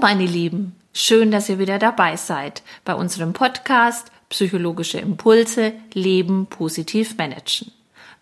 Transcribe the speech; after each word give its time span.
meine 0.00 0.26
Lieben, 0.26 0.76
schön, 0.92 1.30
dass 1.30 1.48
ihr 1.48 1.58
wieder 1.58 1.78
dabei 1.78 2.16
seid 2.16 2.62
bei 2.84 2.94
unserem 2.94 3.32
Podcast 3.32 4.12
Psychologische 4.28 4.98
Impulse 4.98 5.72
Leben 5.92 6.46
positiv 6.46 7.16
managen. 7.16 7.72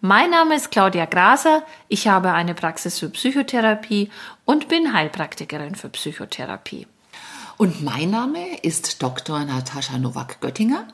Mein 0.00 0.31
Name 0.31 0.54
ist 0.54 0.71
Claudia 0.71 1.04
Graser, 1.04 1.64
ich 1.89 2.09
habe 2.09 2.32
eine 2.32 2.54
Praxis 2.54 2.99
für 2.99 3.11
Psychotherapie 3.11 4.11
und 4.45 4.68
bin 4.68 4.93
Heilpraktikerin 4.93 5.75
für 5.75 5.89
Psychotherapie. 5.89 6.86
Und 7.59 7.82
mein 7.82 8.11
Name 8.11 8.58
ist 8.63 9.03
Dr. 9.03 9.45
Natascha 9.45 9.99
Nowak-Göttinger 9.99 10.86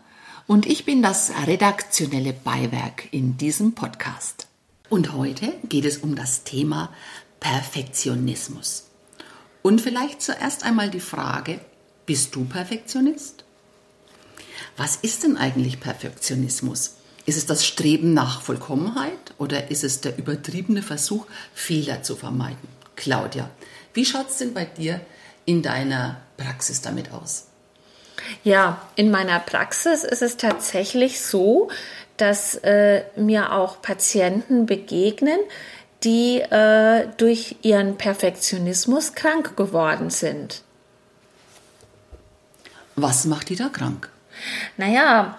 und 0.47 0.67
ich 0.67 0.85
bin 0.85 1.03
das 1.03 1.33
redaktionelle 1.47 2.33
Beiwerk 2.33 3.13
in 3.13 3.37
diesem 3.37 3.75
Podcast. 3.75 4.49
Und 4.89 5.13
heute 5.13 5.53
geht 5.65 5.85
es 5.85 5.99
um 5.99 6.17
das 6.17 6.45
Thema 6.45 6.91
Perfektionismus. 7.41 8.92
Und 9.63 9.81
vielleicht 9.81 10.21
zuerst 10.23 10.65
einmal 10.65 10.91
die 10.91 11.01
Frage, 11.01 11.61
bist 12.07 12.35
du 12.35 12.45
Perfektionist? 12.45 13.45
Was 14.77 14.97
ist 14.97 15.23
denn 15.23 15.37
eigentlich 15.37 15.81
Perfektionismus? 15.81 16.97
Ist 17.25 17.37
es 17.37 17.47
das 17.47 17.65
Streben 17.65 18.15
nach 18.15 18.43
Vollkommenheit 18.43 19.35
oder 19.39 19.71
ist 19.71 19.85
es 19.85 20.01
der 20.01 20.19
übertriebene 20.19 20.83
Versuch, 20.83 21.27
Fehler 21.55 22.03
zu 22.03 22.17
vermeiden? 22.17 22.69
Claudia, 22.97 23.51
wie 23.95 24.05
schaut 24.05 24.31
es 24.31 24.39
denn 24.39 24.55
bei 24.55 24.65
dir 24.65 25.01
in 25.45 25.63
deiner 25.63 26.21
Praxis 26.37 26.81
damit 26.81 27.13
aus? 27.13 27.47
Ja, 28.45 28.89
in 28.97 29.11
meiner 29.11 29.39
Praxis 29.39 30.05
ist 30.05 30.23
es 30.23 30.37
tatsächlich 30.37 31.21
so, 31.21 31.71
dass 32.17 32.57
äh, 32.57 33.05
mir 33.17 33.53
auch 33.53 33.83
Patienten 33.83 34.67
begegnen, 34.67 35.39
die 36.05 36.41
äh, 36.41 37.09
durch 37.17 37.57
ihren 37.63 37.97
Perfektionismus 37.97 39.15
krank 39.15 39.57
geworden 39.57 40.11
sind. 40.11 40.63
Was 42.97 43.25
macht 43.25 43.49
die 43.49 43.57
da 43.57 43.69
krank? 43.69 44.11
Naja, 44.77 45.39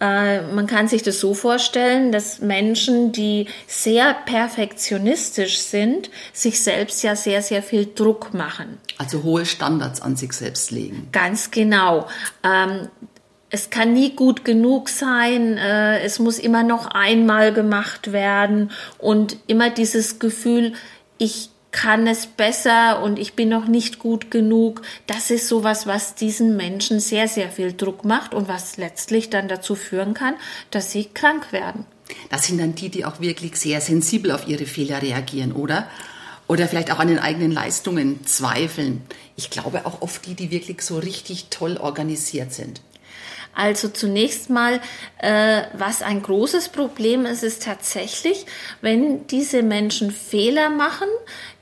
äh, 0.00 0.42
man 0.42 0.66
kann 0.66 0.88
sich 0.88 1.02
das 1.02 1.20
so 1.20 1.32
vorstellen, 1.34 2.12
dass 2.12 2.40
Menschen, 2.40 3.12
die 3.12 3.48
sehr 3.66 4.14
perfektionistisch 4.14 5.58
sind, 5.58 6.10
sich 6.32 6.62
selbst 6.62 7.02
ja 7.02 7.16
sehr, 7.16 7.42
sehr 7.42 7.62
viel 7.62 7.86
Druck 7.94 8.34
machen. 8.34 8.78
Also 8.98 9.22
hohe 9.22 9.46
Standards 9.46 10.02
an 10.02 10.16
sich 10.16 10.32
selbst 10.32 10.70
legen. 10.70 11.08
Ganz 11.12 11.50
genau. 11.50 12.08
Ähm, 12.42 12.88
es 13.56 13.70
kann 13.70 13.94
nie 13.94 14.14
gut 14.14 14.44
genug 14.44 14.90
sein, 14.90 15.56
äh, 15.56 16.00
es 16.00 16.18
muss 16.18 16.38
immer 16.38 16.62
noch 16.62 16.88
einmal 16.88 17.54
gemacht 17.54 18.12
werden 18.12 18.70
und 18.98 19.38
immer 19.46 19.70
dieses 19.70 20.18
Gefühl, 20.18 20.74
ich 21.16 21.48
kann 21.72 22.06
es 22.06 22.26
besser 22.26 23.02
und 23.02 23.18
ich 23.18 23.32
bin 23.32 23.48
noch 23.48 23.66
nicht 23.66 23.98
gut 23.98 24.30
genug. 24.30 24.82
Das 25.06 25.30
ist 25.30 25.48
sowas, 25.48 25.86
was 25.86 26.14
diesen 26.14 26.56
Menschen 26.56 27.00
sehr, 27.00 27.28
sehr 27.28 27.50
viel 27.50 27.72
Druck 27.72 28.04
macht 28.04 28.34
und 28.34 28.46
was 28.46 28.76
letztlich 28.76 29.30
dann 29.30 29.48
dazu 29.48 29.74
führen 29.74 30.12
kann, 30.12 30.34
dass 30.70 30.92
sie 30.92 31.06
krank 31.06 31.50
werden. 31.50 31.86
Das 32.28 32.46
sind 32.46 32.60
dann 32.60 32.74
die, 32.74 32.90
die 32.90 33.06
auch 33.06 33.20
wirklich 33.20 33.56
sehr 33.56 33.80
sensibel 33.80 34.32
auf 34.32 34.46
ihre 34.46 34.66
Fehler 34.66 35.00
reagieren, 35.00 35.52
oder? 35.52 35.88
Oder 36.46 36.68
vielleicht 36.68 36.92
auch 36.92 36.98
an 36.98 37.08
den 37.08 37.18
eigenen 37.18 37.52
Leistungen 37.52 38.26
zweifeln. 38.26 39.00
Ich 39.34 39.48
glaube 39.48 39.86
auch 39.86 40.02
oft 40.02 40.26
die, 40.26 40.34
die 40.34 40.50
wirklich 40.50 40.82
so 40.82 40.98
richtig 40.98 41.46
toll 41.48 41.78
organisiert 41.78 42.52
sind. 42.52 42.82
Also 43.56 43.88
zunächst 43.88 44.50
mal, 44.50 44.80
äh, 45.18 45.62
was 45.72 46.02
ein 46.02 46.22
großes 46.22 46.68
Problem 46.68 47.24
ist, 47.24 47.42
ist 47.42 47.62
tatsächlich, 47.62 48.44
wenn 48.82 49.26
diese 49.28 49.62
Menschen 49.62 50.10
Fehler 50.10 50.68
machen, 50.68 51.08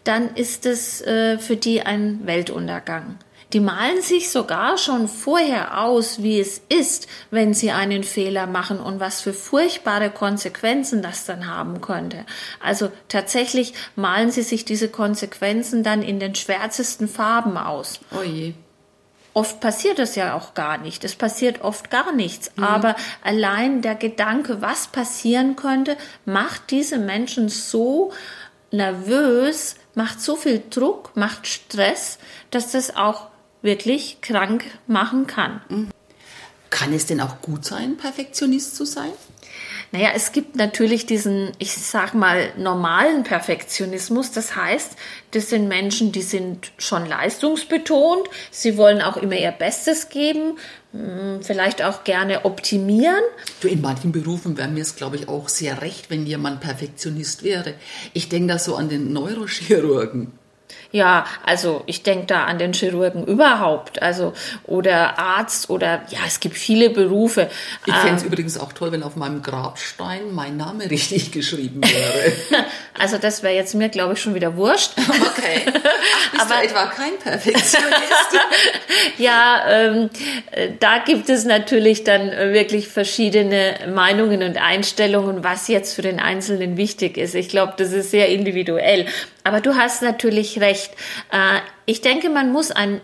dann 0.03 0.34
ist 0.34 0.66
es 0.66 1.00
äh, 1.03 1.38
für 1.38 1.56
die 1.56 1.83
ein 1.83 2.21
Weltuntergang. 2.25 3.16
Die 3.53 3.60
malen 3.60 4.03
sich 4.03 4.31
sogar 4.31 4.77
schon 4.78 5.06
vorher 5.06 5.81
aus, 5.81 6.21
wie 6.25 6.41
es 6.41 6.60
ist, 6.69 7.06
wenn 7.31 7.54
sie 7.54 7.71
einen 7.71 8.03
Fehler 8.03 8.49
machen 8.49 8.81
und 8.81 8.99
was 8.99 9.21
für 9.21 9.33
furchtbare 9.33 10.10
Konsequenzen 10.10 11.03
das 11.03 11.25
dann 11.25 11.47
haben 11.47 11.81
könnte. 11.81 12.27
Also 12.60 12.91
tatsächlich 13.06 13.72
malen 13.94 14.33
sie 14.33 14.43
sich 14.43 14.65
diese 14.65 14.88
Konsequenzen 14.88 15.84
dann 15.84 16.03
in 16.03 16.19
den 16.19 16.34
schwärzesten 16.34 17.06
Farben 17.06 17.56
aus. 17.56 18.00
Oh 18.10 18.25
je. 18.25 18.54
Oft 19.34 19.59
passiert 19.61 19.99
es 19.99 20.15
ja 20.15 20.34
auch 20.34 20.55
gar 20.55 20.78
nicht. 20.78 21.03
Es 21.05 21.17
passiert 21.17 21.62
oft 21.62 21.91
gar 21.91 22.12
nichts. 22.12 22.53
Mhm. 22.56 22.65
Aber 22.65 22.97
allein 23.22 23.83
der 23.83 23.97
Gedanke, 23.97 24.62
was 24.62 24.87
passieren 24.87 25.56
könnte, 25.56 25.97
macht 26.25 26.71
diese 26.71 26.99
Menschen 26.99 27.49
so 27.49 28.12
nervös, 28.71 29.75
macht 29.95 30.21
so 30.21 30.37
viel 30.37 30.62
Druck, 30.71 31.11
macht 31.17 31.49
Stress, 31.49 32.19
dass 32.50 32.71
das 32.72 32.95
auch 32.97 33.28
wirklich 33.61 34.21
krank 34.21 34.65
machen 34.87 35.27
kann. 35.27 35.61
Mhm. 35.69 35.91
Kann 36.71 36.93
es 36.93 37.06
denn 37.06 37.21
auch 37.21 37.41
gut 37.41 37.65
sein, 37.65 37.97
Perfektionist 37.97 38.75
zu 38.77 38.84
sein? 38.84 39.12
Naja, 39.94 40.09
es 40.12 40.32
gibt 40.32 40.56
natürlich 40.56 41.06
diesen, 41.06 41.53
ich 41.60 41.72
sag 41.72 42.15
mal, 42.15 42.53
normalen 42.59 43.22
Perfektionismus. 43.22 44.32
Das 44.32 44.56
heißt, 44.56 44.97
das 45.31 45.50
sind 45.50 45.69
Menschen, 45.69 46.10
die 46.10 46.22
sind 46.22 46.72
schon 46.78 47.06
leistungsbetont. 47.06 48.28
Sie 48.50 48.77
wollen 48.77 49.00
auch 49.00 49.16
immer 49.16 49.37
ihr 49.37 49.53
Bestes 49.53 50.09
geben, 50.09 50.59
hm, 50.91 51.43
vielleicht 51.43 51.81
auch 51.84 52.03
gerne 52.03 52.44
optimieren. 52.44 53.22
Du, 53.60 53.69
in 53.69 53.83
manchen 53.83 54.10
Berufen 54.10 54.56
wäre 54.56 54.66
mir 54.66 54.83
es, 54.83 54.97
glaube 54.97 55.15
ich, 55.15 55.28
auch 55.28 55.49
sehr 55.49 55.81
recht, 55.81 56.10
wenn 56.10 56.27
jemand 56.27 56.60
Perfektionist 56.60 57.44
wäre. 57.44 57.75
Ich 58.15 58.28
denke 58.28 58.54
da 58.54 58.59
so 58.59 58.75
an 58.75 58.88
den 58.88 59.12
Neurochirurgen. 59.12 60.33
Ja, 60.94 61.27
also 61.44 61.82
ich 61.87 62.05
denke 62.05 62.27
da 62.27 62.44
an 62.44 62.59
den 62.59 62.72
Chirurgen 62.72 63.27
überhaupt, 63.27 64.00
also 64.00 64.32
oder 64.62 65.19
Arzt 65.19 65.69
oder 65.69 66.03
ja, 66.10 66.21
es 66.25 66.38
gibt 66.38 66.56
viele 66.56 66.88
Berufe. 66.88 67.50
Ich 67.84 67.93
fände 67.93 68.15
es 68.15 68.22
ähm, 68.22 68.28
übrigens 68.28 68.56
auch 68.56 68.72
toll, 68.72 68.93
wenn 68.93 69.03
auf 69.03 69.16
meinem 69.16 69.43
Grabstein 69.43 70.33
mein 70.33 70.56
Name 70.56 70.88
richtig 70.91 71.33
geschrieben 71.33 71.81
wäre. 71.83 72.65
also 72.97 73.19
das 73.19 73.43
wäre 73.43 73.54
jetzt 73.54 73.75
mir, 73.75 73.88
glaube 73.88 74.12
ich, 74.12 74.21
schon 74.21 74.37
wieder 74.37 74.56
wurscht. 74.56 74.93
Okay. 74.97 75.65
Ach, 75.66 75.72
bist 76.31 76.43
Aber, 76.43 76.60
du 76.60 76.69
etwa 76.69 76.87
kein 76.87 77.19
Perfektionist? 77.19 78.38
ja, 79.19 79.65
ähm, 79.69 80.10
da 80.78 80.99
gibt 80.99 81.28
es 81.28 81.44
natürlich 81.44 82.04
dann 82.04 82.31
wirklich 82.31 82.87
verschiedene 82.87 83.75
Meinungen 83.93 84.44
und 84.44 84.59
Einstellungen, 84.59 85.43
was 85.43 85.66
jetzt 85.66 85.94
für 85.94 86.03
den 86.03 86.21
Einzelnen 86.21 86.77
wichtig 86.77 87.16
ist. 87.16 87.34
Ich 87.34 87.49
glaube, 87.49 87.72
das 87.78 87.91
ist 87.91 88.12
sehr 88.12 88.28
individuell. 88.28 89.06
Aber 89.44 89.60
du 89.60 89.77
hast 89.77 90.03
natürlich 90.03 90.60
recht. 90.60 90.93
Äh, 91.31 91.60
ich 91.87 92.00
denke, 92.00 92.31
man 92.31 92.50
muss 92.50 92.71
einen 92.71 93.00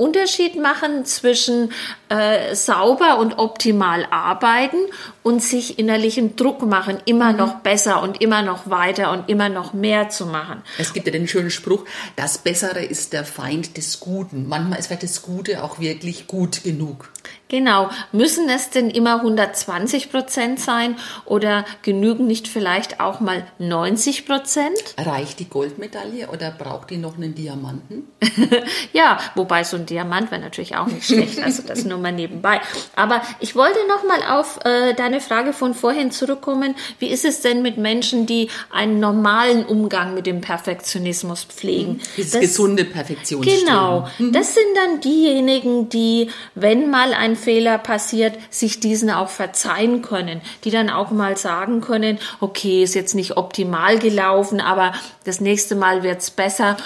Unterschied 0.00 0.56
machen 0.56 1.04
zwischen 1.04 1.72
äh, 2.08 2.54
sauber 2.54 3.18
und 3.18 3.38
optimal 3.38 4.06
arbeiten 4.10 4.78
und 5.22 5.42
sich 5.42 5.78
innerlichen 5.78 6.36
Druck 6.36 6.62
machen, 6.62 6.98
immer 7.04 7.32
mhm. 7.32 7.38
noch 7.38 7.54
besser 7.56 8.02
und 8.02 8.22
immer 8.22 8.40
noch 8.40 8.70
weiter 8.70 9.12
und 9.12 9.28
immer 9.28 9.50
noch 9.50 9.74
mehr 9.74 10.08
zu 10.08 10.24
machen. 10.24 10.62
Es 10.78 10.94
gibt 10.94 11.06
ja 11.06 11.12
den 11.12 11.28
schönen 11.28 11.50
Spruch, 11.50 11.84
das 12.16 12.38
Bessere 12.38 12.82
ist 12.82 13.12
der 13.12 13.24
Feind 13.24 13.76
des 13.76 14.00
Guten. 14.00 14.48
Manchmal 14.48 14.78
ist 14.78 14.86
vielleicht 14.86 15.02
das 15.02 15.20
Gute 15.20 15.62
auch 15.62 15.78
wirklich 15.78 16.26
gut 16.26 16.64
genug. 16.64 17.10
Genau. 17.50 17.90
Müssen 18.12 18.48
es 18.48 18.70
denn 18.70 18.90
immer 18.90 19.16
120 19.16 20.10
Prozent 20.10 20.60
sein 20.60 20.96
oder 21.24 21.64
genügen 21.82 22.26
nicht 22.26 22.46
vielleicht 22.46 23.00
auch 23.00 23.18
mal 23.18 23.44
90 23.58 24.24
Prozent? 24.24 24.78
Reicht 24.96 25.40
die 25.40 25.48
Goldmedaille 25.48 26.28
oder 26.28 26.52
braucht 26.52 26.90
die 26.90 26.96
noch 26.96 27.16
einen 27.16 27.34
Diamanten? 27.34 28.04
ja, 28.92 29.18
wobei 29.34 29.64
so 29.64 29.76
ein 29.76 29.84
Diamant 29.90 30.30
wäre 30.30 30.40
natürlich 30.40 30.76
auch 30.76 30.86
nicht 30.86 31.06
schlecht. 31.06 31.40
Also 31.42 31.62
das 31.66 31.84
nur 31.84 31.98
mal 31.98 32.12
nebenbei. 32.12 32.60
Aber 32.96 33.22
ich 33.40 33.56
wollte 33.56 33.78
noch 33.88 34.04
mal 34.04 34.38
auf 34.38 34.60
äh, 34.64 34.94
deine 34.94 35.20
Frage 35.20 35.52
von 35.52 35.74
vorhin 35.74 36.10
zurückkommen. 36.12 36.74
Wie 36.98 37.08
ist 37.08 37.24
es 37.24 37.40
denn 37.40 37.62
mit 37.62 37.76
Menschen, 37.76 38.26
die 38.26 38.48
einen 38.70 39.00
normalen 39.00 39.64
Umgang 39.64 40.14
mit 40.14 40.26
dem 40.26 40.40
Perfektionismus 40.40 41.44
pflegen? 41.44 41.94
Mhm. 41.94 42.00
Dieses 42.16 42.32
das, 42.32 42.40
gesunde 42.40 42.84
Perfektionsstreben. 42.84 43.66
Genau. 43.66 44.08
Mhm. 44.18 44.32
Das 44.32 44.54
sind 44.54 44.76
dann 44.76 45.00
diejenigen, 45.00 45.88
die, 45.88 46.30
wenn 46.54 46.90
mal 46.90 47.12
ein 47.12 47.36
Fehler 47.36 47.78
passiert, 47.78 48.38
sich 48.50 48.80
diesen 48.80 49.10
auch 49.10 49.28
verzeihen 49.28 50.02
können, 50.02 50.40
die 50.64 50.70
dann 50.70 50.88
auch 50.88 51.10
mal 51.10 51.36
sagen 51.36 51.80
können, 51.80 52.18
okay, 52.40 52.82
ist 52.84 52.94
jetzt 52.94 53.14
nicht 53.14 53.36
optimal 53.36 53.98
gelaufen, 53.98 54.60
aber 54.60 54.92
das 55.24 55.40
nächste 55.40 55.74
Mal 55.74 56.02
wird's 56.02 56.30
besser. 56.30 56.76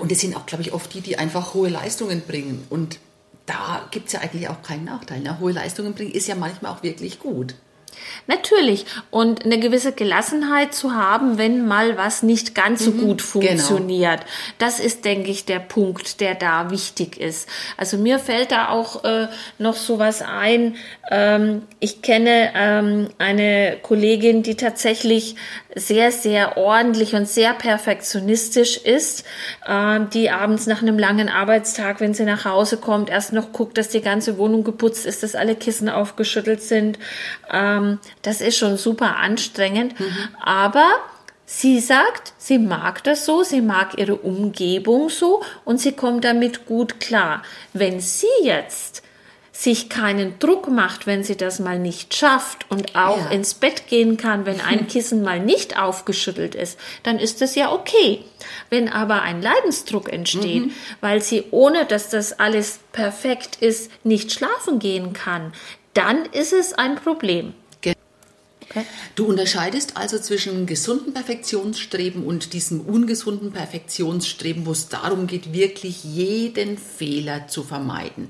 Und 0.00 0.10
das 0.10 0.20
sind 0.20 0.36
auch, 0.36 0.46
glaube 0.46 0.62
ich, 0.62 0.72
oft 0.72 0.92
die, 0.94 1.00
die 1.00 1.18
einfach 1.18 1.54
hohe 1.54 1.68
Leistungen 1.68 2.22
bringen. 2.22 2.66
Und 2.70 2.98
da 3.46 3.86
gibt 3.90 4.06
es 4.06 4.12
ja 4.12 4.20
eigentlich 4.20 4.48
auch 4.48 4.62
keinen 4.62 4.84
Nachteil. 4.84 5.20
Ne? 5.20 5.38
Hohe 5.40 5.52
Leistungen 5.52 5.94
bringen 5.94 6.12
ist 6.12 6.28
ja 6.28 6.34
manchmal 6.34 6.72
auch 6.72 6.82
wirklich 6.82 7.18
gut. 7.18 7.54
Natürlich. 8.26 8.86
Und 9.10 9.44
eine 9.44 9.58
gewisse 9.58 9.92
Gelassenheit 9.92 10.74
zu 10.74 10.94
haben, 10.94 11.38
wenn 11.38 11.66
mal 11.66 11.96
was 11.96 12.22
nicht 12.22 12.54
ganz 12.54 12.84
so 12.84 12.92
Mhm. 12.92 13.00
gut 13.00 13.22
funktioniert. 13.22 14.20
Das 14.58 14.80
ist, 14.80 15.04
denke 15.04 15.30
ich, 15.30 15.44
der 15.44 15.58
Punkt, 15.58 16.20
der 16.20 16.34
da 16.34 16.70
wichtig 16.70 17.18
ist. 17.18 17.48
Also 17.76 17.96
mir 17.98 18.18
fällt 18.18 18.52
da 18.52 18.68
auch 18.68 19.04
äh, 19.04 19.28
noch 19.58 19.74
sowas 19.76 20.22
ein. 20.22 20.76
Ähm, 21.10 21.62
ich 21.80 22.02
kenne 22.02 22.52
ähm, 22.54 23.08
eine 23.18 23.78
Kollegin, 23.82 24.42
die 24.42 24.54
tatsächlich 24.56 25.36
sehr, 25.74 26.12
sehr 26.12 26.56
ordentlich 26.58 27.14
und 27.14 27.26
sehr 27.26 27.54
perfektionistisch 27.54 28.76
ist, 28.76 29.24
ähm, 29.66 30.08
die 30.10 30.30
abends 30.30 30.66
nach 30.66 30.82
einem 30.82 30.98
langen 30.98 31.28
Arbeitstag, 31.28 32.00
wenn 32.00 32.14
sie 32.14 32.24
nach 32.24 32.44
Hause 32.44 32.76
kommt, 32.76 33.10
erst 33.10 33.32
noch 33.32 33.52
guckt, 33.52 33.78
dass 33.78 33.88
die 33.88 34.02
ganze 34.02 34.38
Wohnung 34.38 34.64
geputzt 34.64 35.06
ist, 35.06 35.22
dass 35.22 35.34
alle 35.34 35.54
Kissen 35.54 35.88
aufgeschüttelt 35.88 36.62
sind. 36.62 36.98
Ähm, 37.50 37.91
das 38.22 38.40
ist 38.40 38.56
schon 38.56 38.76
super 38.76 39.16
anstrengend. 39.16 39.94
Aber 40.42 40.86
sie 41.46 41.80
sagt, 41.80 42.32
sie 42.38 42.58
mag 42.58 43.02
das 43.04 43.24
so, 43.26 43.42
sie 43.42 43.60
mag 43.60 43.98
ihre 43.98 44.16
Umgebung 44.16 45.08
so 45.10 45.42
und 45.64 45.80
sie 45.80 45.92
kommt 45.92 46.24
damit 46.24 46.66
gut 46.66 47.00
klar. 47.00 47.42
Wenn 47.72 48.00
sie 48.00 48.26
jetzt 48.42 49.02
sich 49.54 49.90
keinen 49.90 50.38
Druck 50.38 50.68
macht, 50.68 51.06
wenn 51.06 51.22
sie 51.22 51.36
das 51.36 51.60
mal 51.60 51.78
nicht 51.78 52.14
schafft 52.14 52.64
und 52.70 52.96
auch 52.96 53.18
Ja. 53.18 53.30
ins 53.30 53.52
Bett 53.52 53.86
gehen 53.86 54.16
kann, 54.16 54.46
wenn 54.46 54.62
ein 54.62 54.86
Kissen 54.88 55.22
mal 55.22 55.40
nicht 55.40 55.78
aufgeschüttelt 55.78 56.54
ist, 56.54 56.78
dann 57.02 57.18
ist 57.18 57.42
das 57.42 57.54
ja 57.54 57.70
okay. 57.70 58.24
Wenn 58.70 58.88
aber 58.88 59.20
ein 59.22 59.42
Leidensdruck 59.42 60.10
entsteht, 60.10 60.70
weil 61.02 61.20
sie 61.22 61.44
ohne 61.50 61.84
dass 61.84 62.08
das 62.08 62.40
alles 62.40 62.80
perfekt 62.92 63.56
ist, 63.60 63.90
nicht 64.04 64.32
schlafen 64.32 64.78
gehen 64.78 65.12
kann, 65.12 65.52
dann 65.92 66.24
ist 66.32 66.54
es 66.54 66.72
ein 66.72 66.94
Problem. 66.96 67.52
Du 69.14 69.26
unterscheidest 69.26 69.96
also 69.96 70.18
zwischen 70.18 70.66
gesunden 70.66 71.12
Perfektionsstreben 71.12 72.24
und 72.24 72.52
diesem 72.52 72.80
ungesunden 72.80 73.52
Perfektionsstreben, 73.52 74.66
wo 74.66 74.72
es 74.72 74.88
darum 74.88 75.26
geht, 75.26 75.52
wirklich 75.52 76.04
jeden 76.04 76.78
Fehler 76.78 77.48
zu 77.48 77.62
vermeiden. 77.62 78.28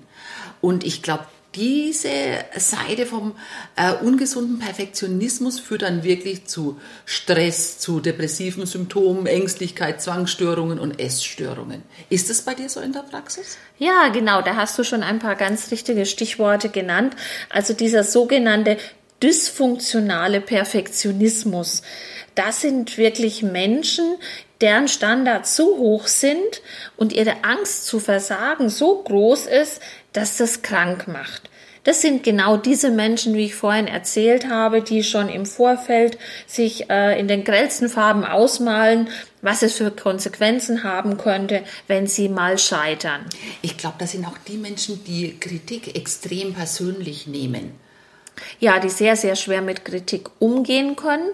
Und 0.60 0.84
ich 0.84 1.02
glaube, 1.02 1.26
diese 1.54 2.08
Seite 2.56 3.04
vom 3.04 3.34
äh, 3.76 3.92
ungesunden 3.92 4.58
Perfektionismus 4.58 5.60
führt 5.60 5.82
dann 5.82 6.02
wirklich 6.02 6.46
zu 6.46 6.80
Stress, 7.04 7.78
zu 7.78 8.00
depressiven 8.00 8.64
Symptomen, 8.64 9.26
Ängstlichkeit, 9.26 10.00
Zwangsstörungen 10.00 10.78
und 10.78 10.98
Essstörungen. 10.98 11.82
Ist 12.08 12.30
es 12.30 12.42
bei 12.42 12.54
dir 12.54 12.68
so 12.68 12.80
in 12.80 12.92
der 12.92 13.00
Praxis? 13.00 13.58
Ja, 13.78 14.08
genau, 14.08 14.40
da 14.40 14.56
hast 14.56 14.78
du 14.78 14.84
schon 14.84 15.02
ein 15.02 15.18
paar 15.18 15.36
ganz 15.36 15.70
richtige 15.70 16.06
Stichworte 16.06 16.70
genannt. 16.70 17.14
Also 17.50 17.74
dieser 17.74 18.04
sogenannte 18.04 18.78
dysfunktionale 19.22 20.40
Perfektionismus. 20.40 21.82
Das 22.34 22.60
sind 22.60 22.98
wirklich 22.98 23.42
Menschen, 23.42 24.16
deren 24.60 24.88
Standards 24.88 25.56
so 25.56 25.76
hoch 25.76 26.06
sind 26.06 26.62
und 26.96 27.12
ihre 27.12 27.44
Angst 27.44 27.86
zu 27.86 28.00
versagen 28.00 28.69
so 28.69 29.02
groß 29.02 29.46
ist, 29.46 29.80
dass 30.12 30.36
das 30.36 30.62
krank 30.62 31.08
macht. 31.08 31.50
Das 31.84 32.00
sind 32.00 32.22
genau 32.22 32.56
diese 32.56 32.90
Menschen, 32.90 33.34
wie 33.34 33.46
ich 33.46 33.56
vorhin 33.56 33.88
erzählt 33.88 34.48
habe, 34.48 34.82
die 34.82 35.02
schon 35.02 35.28
im 35.28 35.46
Vorfeld 35.46 36.16
sich 36.46 36.88
äh, 36.88 37.18
in 37.18 37.26
den 37.26 37.42
grellsten 37.42 37.88
Farben 37.88 38.25
ausmalen, 38.25 39.08
was 39.40 39.62
es 39.62 39.75
für 39.75 39.90
Konsequenzen 39.90 40.84
haben 40.84 41.16
könnte, 41.16 41.62
wenn 41.88 42.06
sie 42.06 42.28
mal 42.28 42.56
scheitern. 42.56 43.26
Ich 43.62 43.76
glaube, 43.76 43.96
das 43.98 44.12
sind 44.12 44.25
auch 44.26 44.38
die 44.46 44.58
Menschen, 44.58 45.02
die 45.04 45.36
Kritik 45.40 45.96
extrem 45.96 46.54
persönlich 46.54 47.26
nehmen. 47.26 47.72
Ja, 48.58 48.79
die 48.79 48.88
sehr, 48.88 49.17
sehr 49.17 49.37
schwer 49.37 49.62
mit 49.62 49.84
Kritik 49.84 50.29
umgehen 50.38 50.96
können, 50.96 51.31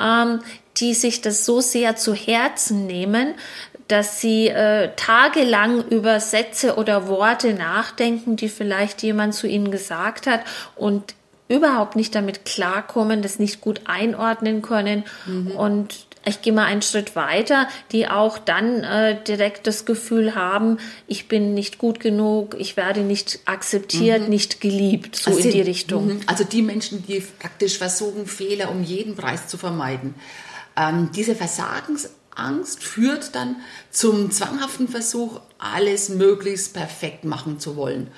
ähm, 0.00 0.40
die 0.76 0.94
sich 0.94 1.20
das 1.20 1.44
so 1.44 1.60
sehr 1.60 1.96
zu 1.96 2.14
Herzen 2.14 2.86
nehmen, 2.86 3.34
dass 3.88 4.20
sie 4.20 4.48
äh, 4.48 4.90
tagelang 4.96 5.84
über 5.88 6.20
Sätze 6.20 6.76
oder 6.76 7.08
Worte 7.08 7.54
nachdenken, 7.54 8.36
die 8.36 8.48
vielleicht 8.48 9.02
jemand 9.02 9.34
zu 9.34 9.46
ihnen 9.46 9.70
gesagt 9.70 10.26
hat 10.26 10.40
und 10.74 11.14
überhaupt 11.48 11.94
nicht 11.94 12.14
damit 12.14 12.44
klarkommen, 12.44 13.20
das 13.20 13.38
nicht 13.38 13.60
gut 13.60 13.82
einordnen 13.84 14.62
können 14.62 15.04
und 15.56 16.06
ich 16.26 16.42
gehe 16.42 16.52
mal 16.52 16.64
einen 16.64 16.82
Schritt 16.82 17.16
weiter, 17.16 17.68
die 17.92 18.08
auch 18.08 18.38
dann 18.38 18.82
äh, 18.82 19.22
direkt 19.24 19.66
das 19.66 19.84
Gefühl 19.84 20.34
haben, 20.34 20.78
ich 21.06 21.28
bin 21.28 21.54
nicht 21.54 21.78
gut 21.78 22.00
genug, 22.00 22.56
ich 22.58 22.76
werde 22.76 23.00
nicht 23.00 23.40
akzeptiert, 23.44 24.28
nicht 24.28 24.60
geliebt, 24.60 25.16
so 25.16 25.30
in 25.30 25.36
Also 25.36 25.48
die 25.48 25.52
sind- 25.58 25.66
Richtung. 25.66 26.06
Mhm. 26.06 26.20
Also 26.26 26.44
die 26.44 26.62
Menschen, 26.62 27.04
die 27.06 27.22
praktisch 27.38 27.78
versuchen, 27.78 28.26
Fehler 28.26 28.70
um 28.70 28.82
jeden 28.82 29.16
Preis 29.16 29.46
zu 29.48 29.56
vermeiden. 29.58 30.14
Ähm, 30.76 31.10
diese 31.14 31.34
Versagensangst 32.34 32.82
führt 32.82 33.34
dann 33.34 33.56
zum 33.90 34.30
zwanghaften 34.30 34.88
Versuch, 34.88 35.40
alles 35.58 36.08
möglichst 36.08 36.74
perfekt 36.74 37.24
machen 37.24 37.58
zu 37.58 37.76
wollen 37.76 38.08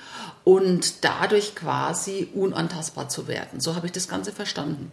und 0.43 1.03
dadurch 1.03 1.55
quasi 1.55 2.29
unantastbar 2.33 3.09
zu 3.09 3.27
werden. 3.27 3.59
So 3.59 3.75
habe 3.75 3.85
ich 3.85 3.91
das 3.91 4.07
Ganze 4.07 4.31
verstanden. 4.31 4.91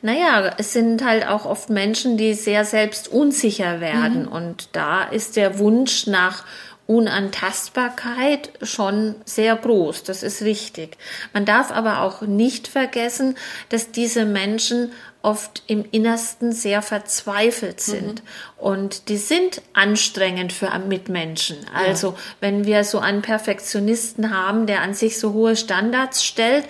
Naja, 0.00 0.54
es 0.58 0.72
sind 0.72 1.04
halt 1.04 1.26
auch 1.26 1.44
oft 1.44 1.70
Menschen, 1.70 2.16
die 2.16 2.34
sehr 2.34 2.64
selbst 2.64 3.08
unsicher 3.08 3.80
werden. 3.80 4.26
Und 4.26 4.70
da 4.72 5.04
ist 5.04 5.36
der 5.36 5.58
Wunsch 5.58 6.06
nach 6.06 6.44
Unantastbarkeit 6.86 8.50
schon 8.62 9.14
sehr 9.24 9.56
groß. 9.56 10.02
Das 10.04 10.22
ist 10.22 10.42
richtig. 10.42 10.96
Man 11.32 11.44
darf 11.44 11.70
aber 11.70 12.02
auch 12.02 12.22
nicht 12.22 12.66
vergessen, 12.68 13.36
dass 13.68 13.92
diese 13.92 14.24
Menschen 14.24 14.92
oft 15.22 15.62
im 15.66 15.84
Innersten 15.90 16.52
sehr 16.52 16.82
verzweifelt 16.82 17.80
sind. 17.80 18.22
Und 18.56 19.08
die 19.08 19.16
sind 19.16 19.62
anstrengend 19.72 20.52
für 20.52 20.70
Mitmenschen. 20.88 21.56
Also 21.72 22.16
wenn 22.40 22.64
wir 22.64 22.84
so 22.84 22.98
einen 22.98 23.22
Perfektionisten 23.22 24.36
haben, 24.36 24.66
der 24.66 24.82
an 24.82 24.94
sich 24.94 25.18
so 25.18 25.32
hohe 25.32 25.56
Standards 25.56 26.24
stellt, 26.24 26.64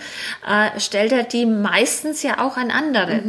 äh, 0.46 0.78
stellt 0.78 1.12
er 1.12 1.24
die 1.24 1.46
meistens 1.46 2.22
ja 2.22 2.44
auch 2.44 2.56
an 2.56 2.70
andere. 2.70 3.22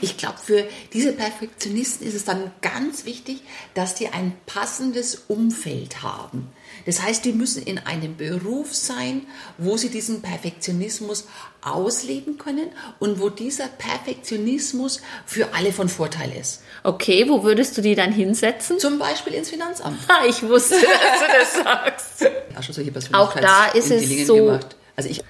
Ich 0.00 0.16
glaube, 0.16 0.38
für 0.42 0.64
diese 0.92 1.12
Perfektionisten 1.12 2.06
ist 2.06 2.14
es 2.14 2.24
dann 2.24 2.50
ganz 2.62 3.04
wichtig, 3.04 3.42
dass 3.74 3.94
die 3.94 4.08
ein 4.08 4.32
passendes 4.46 5.24
Umfeld 5.28 6.02
haben. 6.02 6.52
Das 6.88 7.02
heißt, 7.02 7.22
die 7.26 7.32
müssen 7.34 7.62
in 7.64 7.76
einem 7.80 8.16
Beruf 8.16 8.74
sein, 8.74 9.26
wo 9.58 9.76
sie 9.76 9.90
diesen 9.90 10.22
Perfektionismus 10.22 11.26
ausleben 11.60 12.38
können 12.38 12.70
und 12.98 13.20
wo 13.20 13.28
dieser 13.28 13.66
Perfektionismus 13.68 15.02
für 15.26 15.52
alle 15.54 15.70
von 15.72 15.90
Vorteil 15.90 16.32
ist. 16.32 16.62
Okay, 16.84 17.28
wo 17.28 17.42
würdest 17.44 17.76
du 17.76 17.82
die 17.82 17.94
dann 17.94 18.10
hinsetzen? 18.10 18.78
Zum 18.78 18.98
Beispiel 18.98 19.34
ins 19.34 19.50
Finanzamt. 19.50 19.98
Ah, 20.08 20.24
ich 20.26 20.42
wusste, 20.42 20.76
dass 20.76 20.80
du 21.20 21.26
das 21.38 21.64
sagst. 21.64 22.20
Ja, 22.54 22.62
schon 22.62 22.74
solche 22.74 22.92
Auch 23.12 23.34
da 23.34 23.66
ist 23.66 23.90
es 23.90 24.26
so- 24.26 24.36
gemacht. 24.36 24.74
Also 24.96 25.10
ich, 25.10 25.20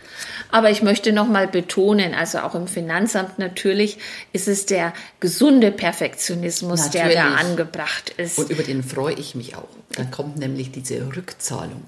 Aber 0.50 0.70
ich 0.70 0.82
möchte 0.82 1.12
noch 1.12 1.28
mal 1.28 1.46
betonen, 1.46 2.14
also 2.14 2.38
auch 2.38 2.54
im 2.54 2.68
Finanzamt 2.68 3.38
natürlich 3.38 3.98
ist 4.32 4.48
es 4.48 4.66
der 4.66 4.92
gesunde 5.20 5.70
Perfektionismus, 5.70 6.90
der 6.90 7.08
da 7.08 7.24
Natürlich. 7.24 7.50
angebracht 7.50 8.10
ist. 8.10 8.38
und 8.38 8.50
über 8.50 8.62
den 8.62 8.82
freue 8.82 9.14
ich 9.14 9.34
mich 9.34 9.56
auch. 9.56 9.68
Dann 9.92 10.10
kommt 10.10 10.38
nämlich 10.38 10.70
diese 10.70 11.14
Rückzahlung. 11.14 11.82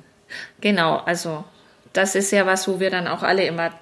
Genau, 0.60 0.96
also 0.98 1.44
das 1.92 2.14
ist 2.14 2.30
ja 2.32 2.46
was, 2.46 2.68
wo 2.68 2.80
wir 2.80 2.90
dann 2.90 3.08
auch 3.08 3.22
alle 3.22 3.44
immer 3.44 3.72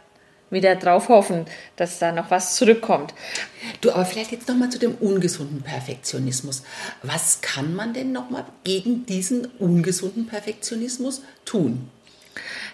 wieder 0.51 0.77
drauf 0.77 1.09
hoffen, 1.09 1.45
dass 1.77 1.99
da 1.99 2.13
noch 2.13 2.31
was 2.31 2.57
zurückkommt. 2.57 3.13
Du, 3.81 3.91
aber 3.91 4.05
vielleicht 4.05 4.33
jetzt 4.33 4.49
nochmal 4.49 4.71
zu 4.71 4.79
dem 4.79 4.95
ungesunden 4.95 5.63
Perfektionismus. 5.63 6.63
Was 7.03 7.41
kann 7.43 7.75
man 7.75 7.93
denn 7.93 8.13
nochmal 8.13 8.47
gegen 8.65 9.05
diesen 9.05 9.47
ungesunden 9.59 10.27
Perfektionismus 10.27 11.23
tun? 11.45 11.91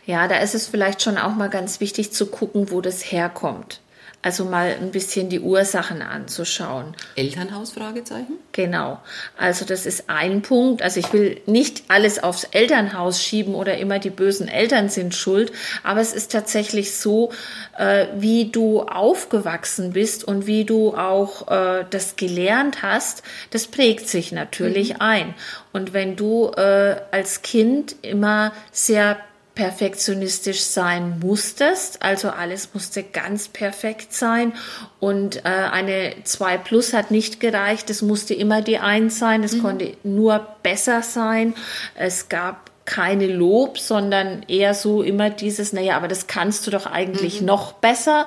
Ja, 0.07 0.29
da 0.29 0.37
ist 0.39 0.55
es 0.55 0.67
vielleicht 0.67 1.03
schon 1.03 1.19
auch 1.19 1.35
mal 1.35 1.49
ganz 1.49 1.81
wichtig 1.81 2.13
zu 2.13 2.27
gucken, 2.27 2.71
wo 2.71 2.81
das 2.81 3.11
herkommt. 3.11 3.81
Also 4.25 4.47
mal 4.47 4.75
ein 4.81 4.91
bisschen 4.91 5.29
die 5.29 5.41
Ursachen 5.41 6.01
anzuschauen. 6.01 6.97
Elternhaus? 7.15 7.73
Fragezeichen? 7.73 8.39
Genau. 8.53 8.99
Also 9.37 9.67
das 9.67 9.85
ist 9.85 10.09
ein 10.09 10.41
Punkt. 10.41 10.81
Also 10.81 10.99
ich 10.99 11.13
will 11.13 11.43
nicht 11.45 11.83
alles 11.89 12.23
aufs 12.23 12.45
Elternhaus 12.45 13.23
schieben 13.23 13.55
oder 13.55 13.77
immer 13.77 13.99
die 13.99 14.09
bösen 14.09 14.49
Eltern 14.49 14.89
sind 14.89 15.15
schuld, 15.15 15.53
aber 15.83 16.01
es 16.01 16.15
ist 16.15 16.33
tatsächlich 16.33 16.97
so, 16.97 17.33
äh, 17.77 18.07
wie 18.17 18.51
du 18.51 18.81
aufgewachsen 18.81 19.93
bist 19.93 20.25
und 20.25 20.47
wie 20.47 20.65
du 20.65 20.95
auch 20.95 21.49
äh, 21.49 21.85
das 21.91 22.17
gelernt 22.17 22.83
hast, 22.83 23.25
das 23.51 23.67
prägt 23.67 24.09
sich 24.09 24.33
natürlich 24.33 25.03
ein. 25.03 25.35
Und 25.75 25.93
wenn 25.93 26.17
du 26.17 26.51
äh, 26.57 26.97
als 27.11 27.43
Kind 27.43 27.97
immer 28.01 28.53
sehr 28.73 29.19
perfektionistisch 29.55 30.63
sein 30.63 31.21
musstest, 31.21 32.03
also 32.03 32.31
alles 32.31 32.71
musste 32.75 33.05
ganz 33.05 33.49
perfekt 33.49 34.13
sein 34.13 34.53
und 34.99 35.45
äh, 35.45 35.49
eine 35.49 36.15
2 36.25 36.59
plus 36.59 36.93
hat 36.93 37.11
nicht 37.11 37.39
gereicht, 37.39 37.89
es 37.89 38.03
musste 38.03 38.35
immer 38.35 38.63
die 38.63 38.79
1 38.79 39.17
sein, 39.19 39.45
es 39.45 39.61
konnte 39.63 39.97
nur 40.03 40.45
besser 40.63 41.03
sein, 41.03 41.55
es 41.95 42.29
gab 42.29 42.73
keine 42.85 43.27
Lob, 43.27 43.79
sondern 43.79 44.43
eher 44.47 44.75
so 44.75 45.03
immer 45.03 45.31
dieses, 45.31 45.73
naja, 45.73 45.97
aber 45.97 46.09
das 46.09 46.27
kannst 46.27 46.67
du 46.67 46.71
doch 46.71 46.87
eigentlich 46.87 47.41
mhm. 47.41 47.47
noch 47.47 47.73
besser. 47.73 48.27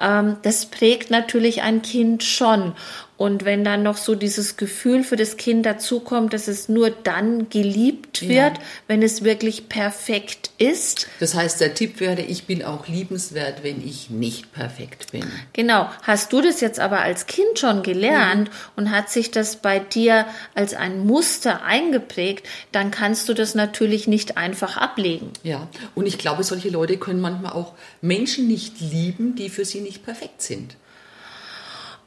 Ähm, 0.00 0.38
das 0.42 0.66
prägt 0.66 1.10
natürlich 1.10 1.62
ein 1.62 1.82
Kind 1.82 2.24
schon. 2.24 2.74
Und 3.18 3.44
wenn 3.44 3.62
dann 3.62 3.82
noch 3.82 3.98
so 3.98 4.14
dieses 4.14 4.56
Gefühl 4.56 5.04
für 5.04 5.16
das 5.16 5.36
Kind 5.36 5.64
dazukommt, 5.64 6.32
dass 6.32 6.48
es 6.48 6.68
nur 6.68 6.90
dann 6.90 7.50
geliebt 7.50 8.22
wird, 8.22 8.58
ja. 8.58 8.62
wenn 8.88 9.02
es 9.02 9.22
wirklich 9.22 9.68
perfekt 9.68 10.50
ist. 10.58 11.06
Das 11.20 11.34
heißt, 11.34 11.60
der 11.60 11.74
Tipp 11.74 12.00
wäre, 12.00 12.22
ich 12.22 12.46
bin 12.46 12.64
auch 12.64 12.88
liebenswert, 12.88 13.62
wenn 13.62 13.86
ich 13.86 14.10
nicht 14.10 14.52
perfekt 14.52 15.12
bin. 15.12 15.24
Genau. 15.52 15.88
Hast 16.02 16.32
du 16.32 16.40
das 16.40 16.60
jetzt 16.60 16.80
aber 16.80 17.00
als 17.00 17.26
Kind 17.26 17.58
schon 17.58 17.82
gelernt 17.82 18.48
mhm. 18.48 18.54
und 18.76 18.90
hat 18.90 19.10
sich 19.10 19.30
das 19.30 19.56
bei 19.56 19.78
dir 19.78 20.26
als 20.54 20.74
ein 20.74 21.06
Muster 21.06 21.62
eingeprägt, 21.64 22.48
dann 22.72 22.90
kannst 22.90 23.28
du 23.28 23.34
das 23.34 23.54
natürlich 23.54 24.08
nicht 24.08 24.36
einfach 24.36 24.76
ablegen. 24.78 25.30
Ja. 25.42 25.68
Und 25.94 26.06
ich 26.06 26.18
glaube, 26.18 26.42
solche 26.42 26.70
Leute 26.70 26.96
können 26.96 27.20
manchmal 27.20 27.52
auch 27.52 27.74
Menschen 28.00 28.48
nicht 28.48 28.80
lieben, 28.80 29.36
die 29.36 29.48
für 29.48 29.64
sie 29.64 29.80
nicht 29.80 30.04
perfekt 30.04 30.42
sind. 30.42 30.76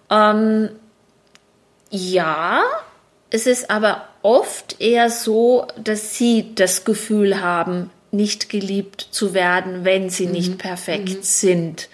Ähm, 0.10 0.70
ja, 1.96 2.64
es 3.30 3.48
ist 3.48 3.70
aber 3.70 4.08
oft 4.22 4.80
eher 4.80 5.10
so, 5.10 5.68
dass 5.82 6.16
sie 6.18 6.54
das 6.56 6.86
Gefühl 6.86 7.42
haben, 7.42 7.90
nicht 8.12 8.50
geliebt 8.50 9.02
zu 9.12 9.34
werden, 9.34 9.84
wenn 9.84 10.10
sie 10.10 10.28
mhm. 10.28 10.32
nicht 10.32 10.58
perfekt 10.58 11.10
mhm. 11.10 11.24
sind. 11.24 11.90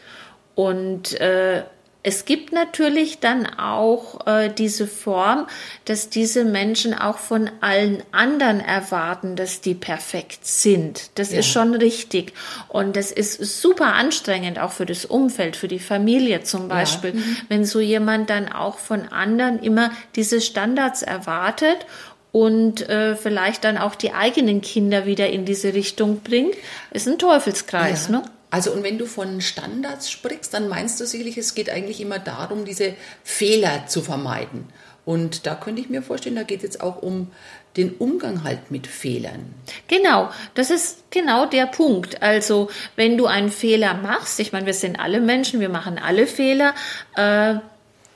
Und 0.56 1.20
äh, 1.20 1.64
es 2.04 2.26
gibt 2.26 2.52
natürlich 2.52 3.20
dann 3.20 3.46
auch 3.46 4.26
äh, 4.26 4.50
diese 4.50 4.88
Form, 4.88 5.46
dass 5.86 6.10
diese 6.10 6.44
Menschen 6.46 6.96
auch 6.96 7.20
von 7.20 7.52
allen 7.62 8.02
anderen 8.12 8.60
erwarten, 8.60 9.36
dass 9.36 9.62
die 9.62 9.76
perfekt 9.76 10.46
sind. 10.46 11.12
Das 11.16 11.32
ja. 11.32 11.40
ist 11.40 11.48
schon 11.48 11.76
richtig. 11.76 12.34
Und 12.70 12.96
das 12.96 13.12
ist 13.12 13.40
super 13.62 13.94
anstrengend, 13.94 14.58
auch 14.58 14.72
für 14.72 14.88
das 14.88 15.06
Umfeld, 15.06 15.56
für 15.56 15.68
die 15.68 15.80
Familie 15.80 16.42
zum 16.42 16.68
Beispiel, 16.68 17.12
ja. 17.12 17.18
mhm. 17.18 17.38
wenn 17.50 17.66
so 17.66 17.80
jemand 17.80 18.32
dann 18.32 18.52
auch 18.52 18.80
von 18.80 19.08
anderen 19.10 19.60
immer 19.60 19.92
diese 20.16 20.42
Standards 20.42 21.04
erwartet 21.04 21.86
und 22.32 22.90
äh, 22.90 23.16
vielleicht 23.16 23.64
dann 23.64 23.78
auch 23.78 23.94
die 23.94 24.14
eigenen 24.14 24.62
Kinder 24.62 25.06
wieder 25.06 25.30
in 25.30 25.46
diese 25.46 25.76
Richtung 25.76 26.22
bringt, 26.22 26.56
ist 26.90 27.08
ein 27.08 27.20
Teufelskreis, 27.20 28.08
ja. 28.08 28.20
ne? 28.20 28.24
Also 28.52 28.72
und 28.72 28.84
wenn 28.84 28.98
du 28.98 29.06
von 29.08 29.42
Standards 29.42 30.12
sprichst, 30.12 30.54
dann 30.54 30.68
meinst 30.68 31.00
du 31.00 31.08
sicherlich, 31.08 31.38
es 31.38 31.56
geht 31.56 31.70
eigentlich 31.70 32.02
immer 32.02 32.20
darum, 32.20 32.66
diese 32.66 32.94
Fehler 33.24 33.88
zu 33.88 34.02
vermeiden. 34.02 34.68
Und 35.04 35.48
da 35.48 35.56
könnte 35.56 35.82
ich 35.82 35.90
mir 35.90 36.04
vorstellen, 36.04 36.36
da 36.36 36.44
geht 36.44 36.58
es 36.58 36.64
jetzt 36.64 36.82
auch 36.82 37.02
um 37.02 37.32
den 37.78 37.94
Umgang 37.94 38.44
halt 38.44 38.70
mit 38.70 38.86
Fehlern. 38.86 39.54
Genau, 39.88 40.30
das 40.54 40.70
ist 40.70 41.06
genau 41.10 41.46
der 41.46 41.66
Punkt. 41.66 42.22
Also 42.22 42.70
wenn 42.96 43.18
du 43.18 43.26
einen 43.26 43.50
Fehler 43.50 43.94
machst, 43.94 44.40
ich 44.40 44.52
meine, 44.52 44.66
wir 44.66 44.74
sind 44.74 45.00
alle 45.00 45.22
Menschen, 45.22 45.60
wir 45.60 45.70
machen 45.70 45.98
alle 45.98 46.28
Fehler. 46.28 46.76
Äh, 47.16 47.56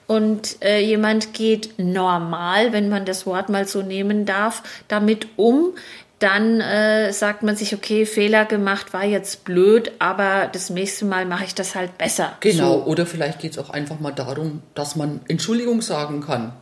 und 0.08 0.62
äh, 0.62 0.82
jemand 0.82 1.34
geht 1.34 1.80
normal, 1.80 2.74
wenn 2.74 2.90
man 2.90 3.06
das 3.06 3.26
Wort 3.26 3.50
mal 3.50 3.68
so 3.68 3.82
nehmen 3.82 4.26
darf, 4.26 4.62
damit 4.88 5.28
um, 5.36 5.74
dann 6.20 6.62
äh, 6.62 7.12
sagt 7.12 7.44
man 7.44 7.56
sich, 7.56 7.74
okay, 7.74 8.06
Fehler 8.06 8.46
gemacht, 8.46 8.94
war 8.94 9.04
jetzt 9.04 9.44
blöd, 9.44 9.92
aber 10.00 10.50
das 10.52 10.70
nächste 10.70 11.06
Mal 11.06 11.26
mache 11.26 11.44
ich 11.44 11.56
das 11.56 11.76
halt 11.76 11.98
besser. 11.98 12.38
Genau, 12.40 12.74
so. 12.74 12.84
oder 12.86 13.06
vielleicht 13.06 13.40
geht 13.40 13.52
es 13.52 13.58
auch 13.58 13.70
einfach 13.70 14.00
mal 14.00 14.12
darum, 14.12 14.62
dass 14.76 14.96
man 14.96 15.22
Entschuldigung 15.28 15.82
sagen 15.82 16.22
kann. 16.22 16.54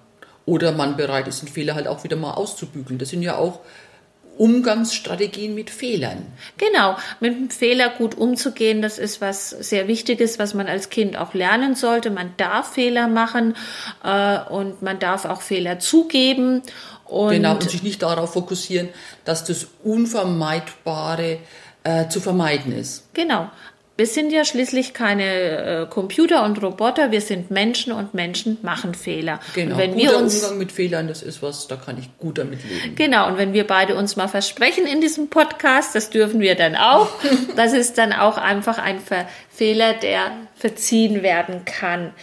Oder 0.46 0.74
man 0.74 0.98
bereit 0.98 1.28
ist, 1.28 1.42
einen 1.42 1.54
Fehler 1.54 1.76
halt 1.76 1.88
auch 1.88 2.04
wieder 2.04 2.18
mal 2.18 2.34
auszubügeln. 2.34 3.00
Das 3.00 3.10
sind 3.10 3.22
ja 3.22 3.38
auch 3.38 3.60
Umgangsstrategien 4.38 5.54
mit 5.54 5.70
Fehlern. 5.70 6.26
Genau, 6.58 6.98
mit 7.20 7.34
dem 7.36 7.50
Fehler 7.52 7.90
gut 7.90 8.18
umzugehen, 8.18 8.82
das 8.82 8.98
ist 8.98 9.22
was 9.22 9.52
sehr 9.52 9.88
Wichtiges, 9.88 10.40
was 10.40 10.56
man 10.56 10.68
als 10.68 10.90
Kind 10.90 11.18
auch 11.18 11.36
lernen 11.36 11.76
sollte. 11.76 12.10
Man 12.10 12.34
darf 12.38 12.74
Fehler 12.74 13.08
machen 13.08 13.56
äh, 14.04 14.40
und 14.50 14.82
man 14.82 14.98
darf 14.98 15.26
auch 15.26 15.42
Fehler 15.42 15.78
zugeben. 15.80 16.64
Und 17.14 17.32
genau, 17.32 17.54
und 17.54 17.70
sich 17.70 17.84
nicht 17.84 18.02
darauf 18.02 18.34
fokussieren, 18.34 18.90
dass 19.24 19.46
das 19.46 19.68
Unvermeidbare 19.84 21.38
äh, 21.84 22.08
zu 22.08 22.20
vermeiden 22.20 22.74
ist. 22.74 23.14
Genau. 23.14 23.52
Wir 23.96 24.08
sind 24.08 24.32
ja 24.32 24.44
schließlich 24.44 24.96
keine 24.96 25.24
äh, 25.24 25.86
Computer 25.88 26.44
und 26.44 26.60
Roboter, 26.64 27.12
wir 27.12 27.22
sind 27.22 27.52
Menschen 27.52 27.94
und 27.94 28.16
Menschen 28.16 28.58
machen 28.64 28.96
Fehler. 28.96 29.40
Genau, 29.54 29.76
und 29.76 29.80
wenn 29.80 29.92
guter 29.92 30.04
wir 30.04 30.18
uns, 30.18 30.42
Umgang 30.42 30.58
mit 30.58 30.72
Fehlern, 30.72 31.08
das 31.08 31.22
ist 31.22 31.44
was, 31.44 31.68
da 31.68 31.76
kann 31.76 32.00
ich 32.00 32.10
gut 32.18 32.40
damit 32.40 32.64
leben. 32.68 32.96
Genau, 32.96 33.28
und 33.28 33.38
wenn 33.38 33.54
wir 33.54 33.68
beide 33.68 33.96
uns 33.96 34.16
mal 34.16 34.28
versprechen 34.28 34.88
in 34.88 35.00
diesem 35.00 35.30
Podcast, 35.30 35.94
das 35.94 36.10
dürfen 36.10 36.40
wir 36.40 36.56
dann 36.56 36.76
auch, 36.76 37.10
das 37.56 37.74
ist 37.74 38.00
dann 38.00 38.14
auch 38.14 38.38
einfach 38.38 38.80
ein 38.80 38.98
Fehler, 39.50 39.94
der 39.94 40.32
verziehen 40.56 41.22
werden 41.22 41.64
kann. 41.64 42.14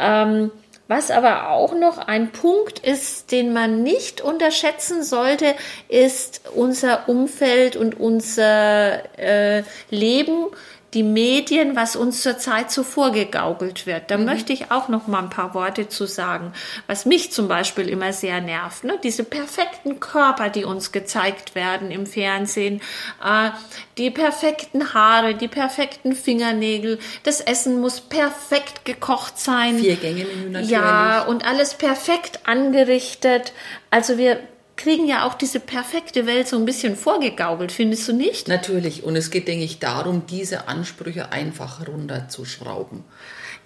Ähm, 0.00 0.50
was 0.90 1.12
aber 1.12 1.50
auch 1.50 1.72
noch 1.72 1.98
ein 1.98 2.32
Punkt 2.32 2.80
ist, 2.80 3.30
den 3.30 3.52
man 3.52 3.84
nicht 3.84 4.20
unterschätzen 4.20 5.04
sollte, 5.04 5.54
ist 5.88 6.40
unser 6.52 7.08
Umfeld 7.08 7.76
und 7.76 8.00
unser 8.00 9.16
äh, 9.16 9.62
Leben 9.90 10.46
die 10.94 11.02
Medien, 11.02 11.76
was 11.76 11.94
uns 11.94 12.22
zurzeit 12.22 12.70
so 12.70 12.82
vorgegaukelt 12.82 13.86
wird. 13.86 14.10
Da 14.10 14.18
mhm. 14.18 14.24
möchte 14.24 14.52
ich 14.52 14.70
auch 14.70 14.88
noch 14.88 15.06
mal 15.06 15.20
ein 15.20 15.30
paar 15.30 15.54
Worte 15.54 15.88
zu 15.88 16.06
sagen. 16.06 16.52
Was 16.86 17.06
mich 17.06 17.30
zum 17.32 17.46
Beispiel 17.46 17.88
immer 17.88 18.12
sehr 18.12 18.40
nervt, 18.40 18.84
ne? 18.84 18.98
diese 19.02 19.22
perfekten 19.22 20.00
Körper, 20.00 20.48
die 20.48 20.64
uns 20.64 20.90
gezeigt 20.90 21.54
werden 21.54 21.90
im 21.90 22.06
Fernsehen, 22.06 22.80
äh, 23.24 23.50
die 23.98 24.10
perfekten 24.10 24.92
Haare, 24.92 25.34
die 25.34 25.48
perfekten 25.48 26.14
Fingernägel, 26.14 26.98
das 27.22 27.40
Essen 27.40 27.80
muss 27.80 28.00
perfekt 28.00 28.84
gekocht 28.84 29.38
sein. 29.38 29.78
Vier 29.78 29.96
Gänge 29.96 30.24
Menü 30.24 30.50
natürlich. 30.50 30.70
Ja, 30.70 31.22
und 31.22 31.44
alles 31.44 31.74
perfekt 31.74 32.40
angerichtet. 32.46 33.52
Also 33.90 34.18
wir 34.18 34.40
kriegen 34.80 35.06
ja 35.06 35.26
auch 35.26 35.34
diese 35.34 35.60
perfekte 35.60 36.26
Welt 36.26 36.48
so 36.48 36.56
ein 36.56 36.64
bisschen 36.64 36.96
vorgegaukelt, 36.96 37.70
findest 37.70 38.08
du 38.08 38.12
nicht? 38.12 38.48
Natürlich. 38.48 39.04
Und 39.04 39.14
es 39.14 39.30
geht, 39.30 39.46
denke 39.46 39.64
ich, 39.64 39.78
darum, 39.78 40.24
diese 40.26 40.68
Ansprüche 40.68 41.32
einfach 41.32 41.86
runterzuschrauben. 41.86 43.04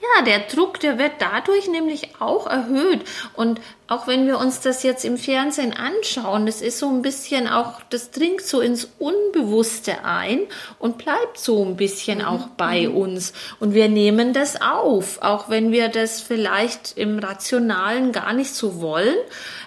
Ja, 0.01 0.25
der 0.25 0.41
Druck, 0.41 0.81
der 0.81 0.99
wird 0.99 1.13
dadurch 1.21 1.69
nämlich 1.69 2.21
auch 2.21 2.47
erhöht. 2.47 3.01
Und 3.35 3.61
auch 3.87 4.07
wenn 4.07 4.27
wir 4.27 4.39
uns 4.39 4.61
das 4.61 4.83
jetzt 4.83 5.05
im 5.05 5.17
Fernsehen 5.17 5.73
anschauen, 5.73 6.45
das 6.45 6.61
ist 6.61 6.79
so 6.79 6.91
ein 6.91 7.01
bisschen 7.01 7.49
auch, 7.49 7.81
das 7.89 8.11
dringt 8.11 8.43
so 8.43 8.61
ins 8.61 8.89
Unbewusste 8.99 10.05
ein 10.05 10.41
und 10.79 10.99
bleibt 10.99 11.39
so 11.39 11.65
ein 11.65 11.77
bisschen 11.77 12.19
mhm. 12.19 12.25
auch 12.25 12.49
bei 12.49 12.89
mhm. 12.89 12.97
uns. 12.97 13.33
Und 13.61 13.73
wir 13.73 13.89
nehmen 13.89 14.35
das 14.35 14.61
auf, 14.61 15.23
auch 15.23 15.49
wenn 15.49 15.73
wir 15.73 15.89
das 15.89 16.21
vielleicht 16.21 16.99
im 16.99 17.19
Rationalen 17.19 18.13
gar 18.13 18.35
nicht 18.35 18.55
so 18.55 18.83
wollen, 18.83 19.17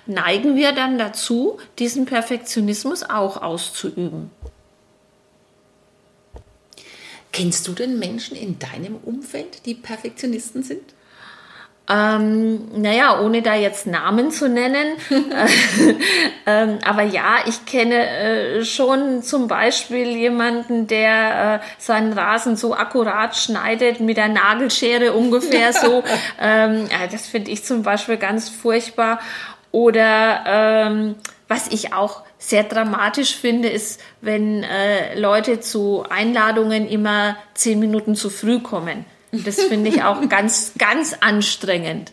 neigen 0.08 0.56
wir 0.56 0.72
dann 0.72 0.98
dazu, 0.98 1.60
diesen 1.80 2.06
Perfektionismus 2.06 3.04
auch 3.04 3.42
auszuüben. 3.42 4.32
Kennst 7.32 7.68
du 7.68 7.74
denn 7.74 8.00
Menschen 8.00 8.36
in 8.36 8.58
deinem 8.58 8.96
Umfeld, 8.96 9.66
die 9.66 9.76
Perfektionisten 9.76 10.64
sind? 10.64 10.94
Ähm, 11.90 12.82
naja, 12.82 13.22
ohne 13.22 13.42
da 13.42 13.56
jetzt 13.56 13.88
Namen 13.88 14.30
zu 14.30 14.50
nennen. 14.50 14.98
ähm, 16.46 16.80
aber 16.84 17.04
ja, 17.04 17.38
ich 17.46 17.66
kenne 17.66 18.10
äh, 18.10 18.66
schon 18.66 19.24
zum 19.24 19.48
Beispiel 19.48 20.08
jemanden, 20.18 20.88
der 20.88 21.62
äh, 21.62 21.66
seinen 21.78 22.12
Rasen 22.12 22.58
so 22.58 22.76
akkurat 22.76 23.38
schneidet 23.38 24.02
mit 24.02 24.18
der 24.18 24.28
Nagelschere 24.28 25.14
ungefähr 25.14 25.72
so. 25.72 26.04
ähm, 26.42 26.88
ja, 26.92 27.08
das 27.10 27.26
finde 27.28 27.52
ich 27.52 27.64
zum 27.64 27.84
Beispiel 27.84 28.18
ganz 28.18 28.50
furchtbar. 28.50 29.20
Oder 29.78 30.44
ähm, 30.48 31.16
was 31.48 31.68
ich 31.68 31.94
auch 31.94 32.24
sehr 32.40 32.64
dramatisch 32.64 33.36
finde, 33.36 33.70
ist, 33.70 34.02
wenn 34.22 34.64
äh, 34.64 35.14
Leute 35.20 35.60
zu 35.60 36.04
Einladungen 36.10 36.88
immer 36.88 37.38
zehn 37.54 37.78
Minuten 37.78 38.16
zu 38.16 38.32
früh 38.32 38.60
kommen. 38.60 39.06
Das 39.32 39.62
finde 39.62 39.92
ich 39.92 40.02
auch 40.02 40.28
ganz, 40.30 40.72
ganz 40.80 41.14
anstrengend. 41.20 42.12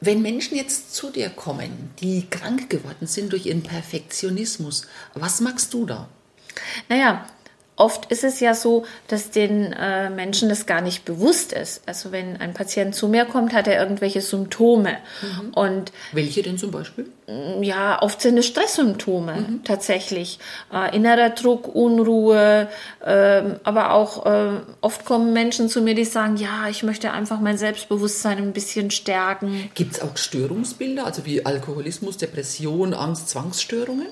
Wenn 0.00 0.20
Menschen 0.20 0.56
jetzt 0.56 0.96
zu 0.96 1.10
dir 1.10 1.30
kommen, 1.30 1.92
die 2.00 2.26
krank 2.28 2.68
geworden 2.68 3.06
sind 3.06 3.32
durch 3.32 3.46
ihren 3.46 3.62
Perfektionismus, 3.62 4.88
was 5.14 5.40
magst 5.40 5.72
du 5.74 5.86
da? 5.86 6.08
Naja, 6.88 7.24
Oft 7.76 8.10
ist 8.12 8.22
es 8.22 8.38
ja 8.38 8.54
so, 8.54 8.84
dass 9.08 9.30
den 9.30 9.72
äh, 9.72 10.08
Menschen 10.08 10.48
das 10.48 10.66
gar 10.66 10.80
nicht 10.80 11.04
bewusst 11.04 11.52
ist. 11.52 11.82
Also 11.86 12.12
wenn 12.12 12.36
ein 12.36 12.54
Patient 12.54 12.94
zu 12.94 13.08
mir 13.08 13.24
kommt, 13.24 13.52
hat 13.52 13.66
er 13.66 13.80
irgendwelche 13.80 14.20
Symptome. 14.20 14.98
Mhm. 15.22 15.54
Und 15.54 15.92
welche 16.12 16.42
denn 16.42 16.56
zum 16.56 16.70
Beispiel? 16.70 17.06
Ja, 17.62 18.00
oft 18.00 18.20
sind 18.20 18.38
es 18.38 18.46
Stresssymptome 18.46 19.34
mhm. 19.34 19.64
tatsächlich. 19.64 20.38
Äh, 20.72 20.94
innerer 20.94 21.30
Druck, 21.30 21.74
Unruhe, 21.74 22.68
äh, 23.04 23.42
aber 23.64 23.92
auch 23.92 24.24
äh, 24.26 24.60
oft 24.80 25.04
kommen 25.04 25.32
Menschen 25.32 25.68
zu 25.68 25.80
mir, 25.80 25.96
die 25.96 26.04
sagen, 26.04 26.36
ja, 26.36 26.68
ich 26.68 26.84
möchte 26.84 27.10
einfach 27.10 27.40
mein 27.40 27.58
Selbstbewusstsein 27.58 28.38
ein 28.38 28.52
bisschen 28.52 28.92
stärken. 28.92 29.68
Gibt 29.74 29.94
es 29.94 30.02
auch 30.02 30.16
Störungsbilder, 30.16 31.06
also 31.06 31.24
wie 31.24 31.44
Alkoholismus, 31.44 32.18
Depression, 32.18 32.94
Angst, 32.94 33.30
Zwangsstörungen? 33.30 34.06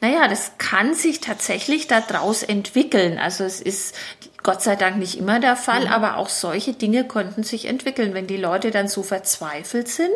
Naja, 0.00 0.28
das 0.28 0.52
kann 0.58 0.94
sich 0.94 1.20
tatsächlich 1.20 1.88
daraus 1.88 2.44
entwickeln 2.44 3.07
entwickeln. 3.08 3.18
Also 3.18 3.44
es 3.44 3.60
ist 3.60 3.94
Gott 4.42 4.62
sei 4.62 4.76
Dank 4.76 4.96
nicht 4.96 5.18
immer 5.18 5.40
der 5.40 5.56
Fall, 5.56 5.86
mhm. 5.86 5.92
aber 5.92 6.16
auch 6.16 6.28
solche 6.28 6.72
Dinge 6.72 7.04
konnten 7.04 7.42
sich 7.42 7.66
entwickeln, 7.66 8.14
wenn 8.14 8.26
die 8.26 8.36
Leute 8.36 8.70
dann 8.70 8.88
so 8.88 9.02
verzweifelt 9.02 9.88
sind, 9.88 10.08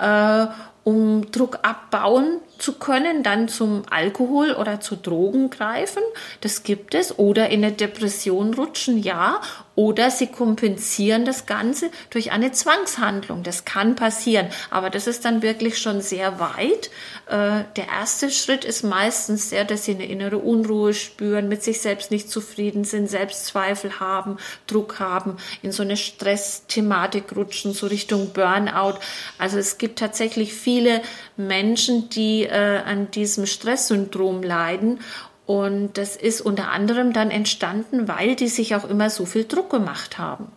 äh, 0.00 0.46
um 0.84 1.30
Druck 1.30 1.60
abbauen 1.62 2.40
zu 2.62 2.74
können, 2.74 3.22
dann 3.22 3.48
zum 3.48 3.82
Alkohol 3.90 4.52
oder 4.52 4.80
zu 4.80 4.96
Drogen 4.96 5.50
greifen. 5.50 6.02
Das 6.40 6.62
gibt 6.62 6.94
es. 6.94 7.18
Oder 7.18 7.50
in 7.50 7.64
eine 7.64 7.72
Depression 7.72 8.54
rutschen, 8.54 8.98
ja. 8.98 9.40
Oder 9.74 10.10
sie 10.10 10.26
kompensieren 10.26 11.24
das 11.24 11.46
Ganze 11.46 11.90
durch 12.10 12.30
eine 12.30 12.52
Zwangshandlung. 12.52 13.42
Das 13.42 13.64
kann 13.64 13.96
passieren. 13.96 14.48
Aber 14.70 14.90
das 14.90 15.06
ist 15.06 15.24
dann 15.24 15.42
wirklich 15.42 15.78
schon 15.78 16.02
sehr 16.02 16.38
weit. 16.38 16.90
Äh, 17.26 17.64
der 17.76 17.88
erste 17.90 18.30
Schritt 18.30 18.64
ist 18.64 18.84
meistens 18.84 19.48
der, 19.48 19.64
dass 19.64 19.86
sie 19.86 19.94
eine 19.94 20.06
innere 20.06 20.38
Unruhe 20.38 20.92
spüren, 20.92 21.48
mit 21.48 21.62
sich 21.62 21.80
selbst 21.80 22.10
nicht 22.10 22.30
zufrieden 22.30 22.84
sind, 22.84 23.08
Selbstzweifel 23.08 23.98
haben, 23.98 24.36
Druck 24.66 25.00
haben, 25.00 25.38
in 25.62 25.72
so 25.72 25.82
eine 25.82 25.96
Stressthematik 25.96 27.34
rutschen, 27.34 27.72
so 27.72 27.86
Richtung 27.86 28.32
Burnout. 28.34 28.98
Also 29.38 29.58
es 29.58 29.78
gibt 29.78 29.98
tatsächlich 29.98 30.52
viele 30.52 31.00
Menschen, 31.36 32.10
die 32.10 32.44
äh, 32.52 32.82
an 32.84 33.10
diesem 33.10 33.46
Stresssyndrom 33.46 34.42
leiden. 34.42 35.00
Und 35.46 35.98
das 35.98 36.16
ist 36.16 36.40
unter 36.40 36.70
anderem 36.70 37.12
dann 37.12 37.30
entstanden, 37.30 38.06
weil 38.06 38.36
die 38.36 38.48
sich 38.48 38.74
auch 38.74 38.84
immer 38.84 39.10
so 39.10 39.26
viel 39.26 39.44
Druck 39.44 39.70
gemacht 39.70 40.18
haben. 40.18 40.52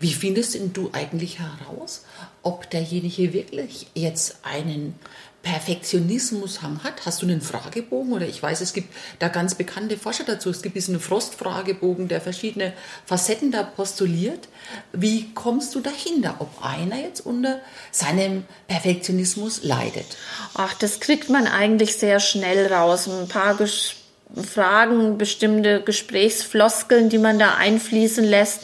Wie 0.00 0.12
findest 0.12 0.58
du 0.72 0.90
eigentlich 0.92 1.38
heraus, 1.38 2.04
ob 2.42 2.68
derjenige 2.70 3.32
wirklich 3.32 3.86
jetzt 3.94 4.38
einen 4.42 4.98
Perfektionismushang 5.44 6.82
hat? 6.82 7.06
Hast 7.06 7.22
du 7.22 7.26
einen 7.26 7.40
Fragebogen? 7.40 8.12
Oder 8.12 8.26
ich 8.26 8.42
weiß, 8.42 8.60
es 8.60 8.72
gibt 8.72 8.92
da 9.20 9.28
ganz 9.28 9.54
bekannte 9.54 9.96
Forscher 9.96 10.24
dazu. 10.24 10.50
Es 10.50 10.62
gibt 10.62 10.74
diesen 10.74 10.98
Frost-Fragebogen, 10.98 12.08
der 12.08 12.20
verschiedene 12.20 12.72
Facetten 13.06 13.52
da 13.52 13.62
postuliert. 13.62 14.48
Wie 14.92 15.32
kommst 15.34 15.74
du 15.74 15.80
dahinter, 15.80 16.36
ob 16.40 16.64
einer 16.64 16.98
jetzt 16.98 17.24
unter 17.24 17.60
seinem 17.92 18.44
Perfektionismus 18.66 19.62
leidet? 19.62 20.16
Ach, 20.54 20.74
das 20.74 20.98
kriegt 20.98 21.30
man 21.30 21.46
eigentlich 21.46 21.96
sehr 21.96 22.18
schnell 22.18 22.72
raus. 22.72 23.08
Ein 23.08 23.28
paar 23.28 23.54
Gespräche 23.54 24.04
Fragen, 24.42 25.16
bestimmte 25.16 25.80
Gesprächsfloskeln, 25.80 27.08
die 27.08 27.18
man 27.18 27.38
da 27.38 27.54
einfließen 27.54 28.24
lässt. 28.24 28.62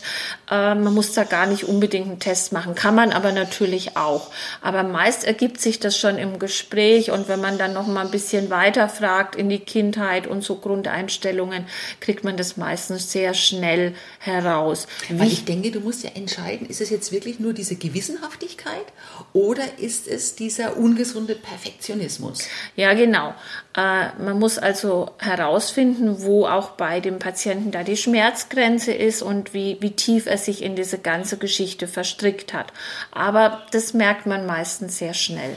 Äh, 0.50 0.75
man 0.75 0.92
muss 0.92 1.12
da 1.12 1.25
gar 1.25 1.47
nicht 1.47 1.64
unbedingt 1.64 2.09
einen 2.09 2.19
Test 2.19 2.52
machen, 2.52 2.75
kann 2.75 2.95
man 2.95 3.12
aber 3.12 3.33
natürlich 3.33 3.97
auch. 3.97 4.30
Aber 4.61 4.83
meist 4.83 5.25
ergibt 5.25 5.61
sich 5.61 5.78
das 5.78 5.97
schon 5.97 6.19
im 6.19 6.38
Gespräch 6.38 7.11
und 7.12 7.28
wenn 7.28 7.40
man 7.40 7.57
dann 7.57 7.73
noch 7.73 7.87
mal 7.87 8.04
ein 8.04 8.11
bisschen 8.11 8.50
weiter 8.50 8.88
fragt 8.88 9.37
in 9.37 9.49
die 9.49 9.61
Kindheit 9.61 10.26
und 10.26 10.42
so 10.42 10.57
Grundeinstellungen, 10.57 11.66
kriegt 12.00 12.25
man 12.25 12.37
das 12.37 12.57
meistens 12.57 13.12
sehr 13.12 13.35
schnell 13.35 13.95
heraus. 14.19 14.88
Weil 15.09 15.28
ich 15.28 15.45
denke, 15.45 15.71
du 15.71 15.80
musst 15.80 16.02
ja 16.02 16.11
entscheiden, 16.14 16.66
ist 16.69 16.80
es 16.80 16.90
jetzt 16.90 17.12
wirklich 17.12 17.38
nur 17.38 17.52
diese 17.52 17.76
Gewissenhaftigkeit 17.76 18.87
oder 19.33 19.62
ist 19.78 20.09
es 20.09 20.35
dieser 20.35 20.76
ungesunde 20.76 21.37
Perfektionismus? 21.37 22.49
Ja, 22.75 22.95
genau. 22.95 23.35
Äh, 23.76 24.09
man 24.21 24.38
muss 24.38 24.59
also 24.59 25.11
herausfinden, 25.19 26.23
wo 26.23 26.47
auch 26.47 26.71
bei 26.71 26.99
dem 26.99 27.21
Patienten 27.21 27.71
da 27.71 27.85
die 27.85 27.97
Schmerzgrenze 27.97 28.92
ist 28.92 29.23
und 29.23 29.54
wie, 29.54 29.76
wie 29.80 29.92
tief 29.92 30.26
er 30.26 30.39
sich 30.40 30.62
in 30.62 30.75
diese 30.75 30.99
ganze 30.99 31.38
Geschichte 31.38 31.87
verstrickt 31.87 32.52
hat. 32.52 32.73
Aber 33.12 33.62
das 33.70 33.94
merkt 33.94 34.26
man 34.26 34.47
meistens 34.47 34.99
sehr 34.99 35.14
schnell. 35.14 35.56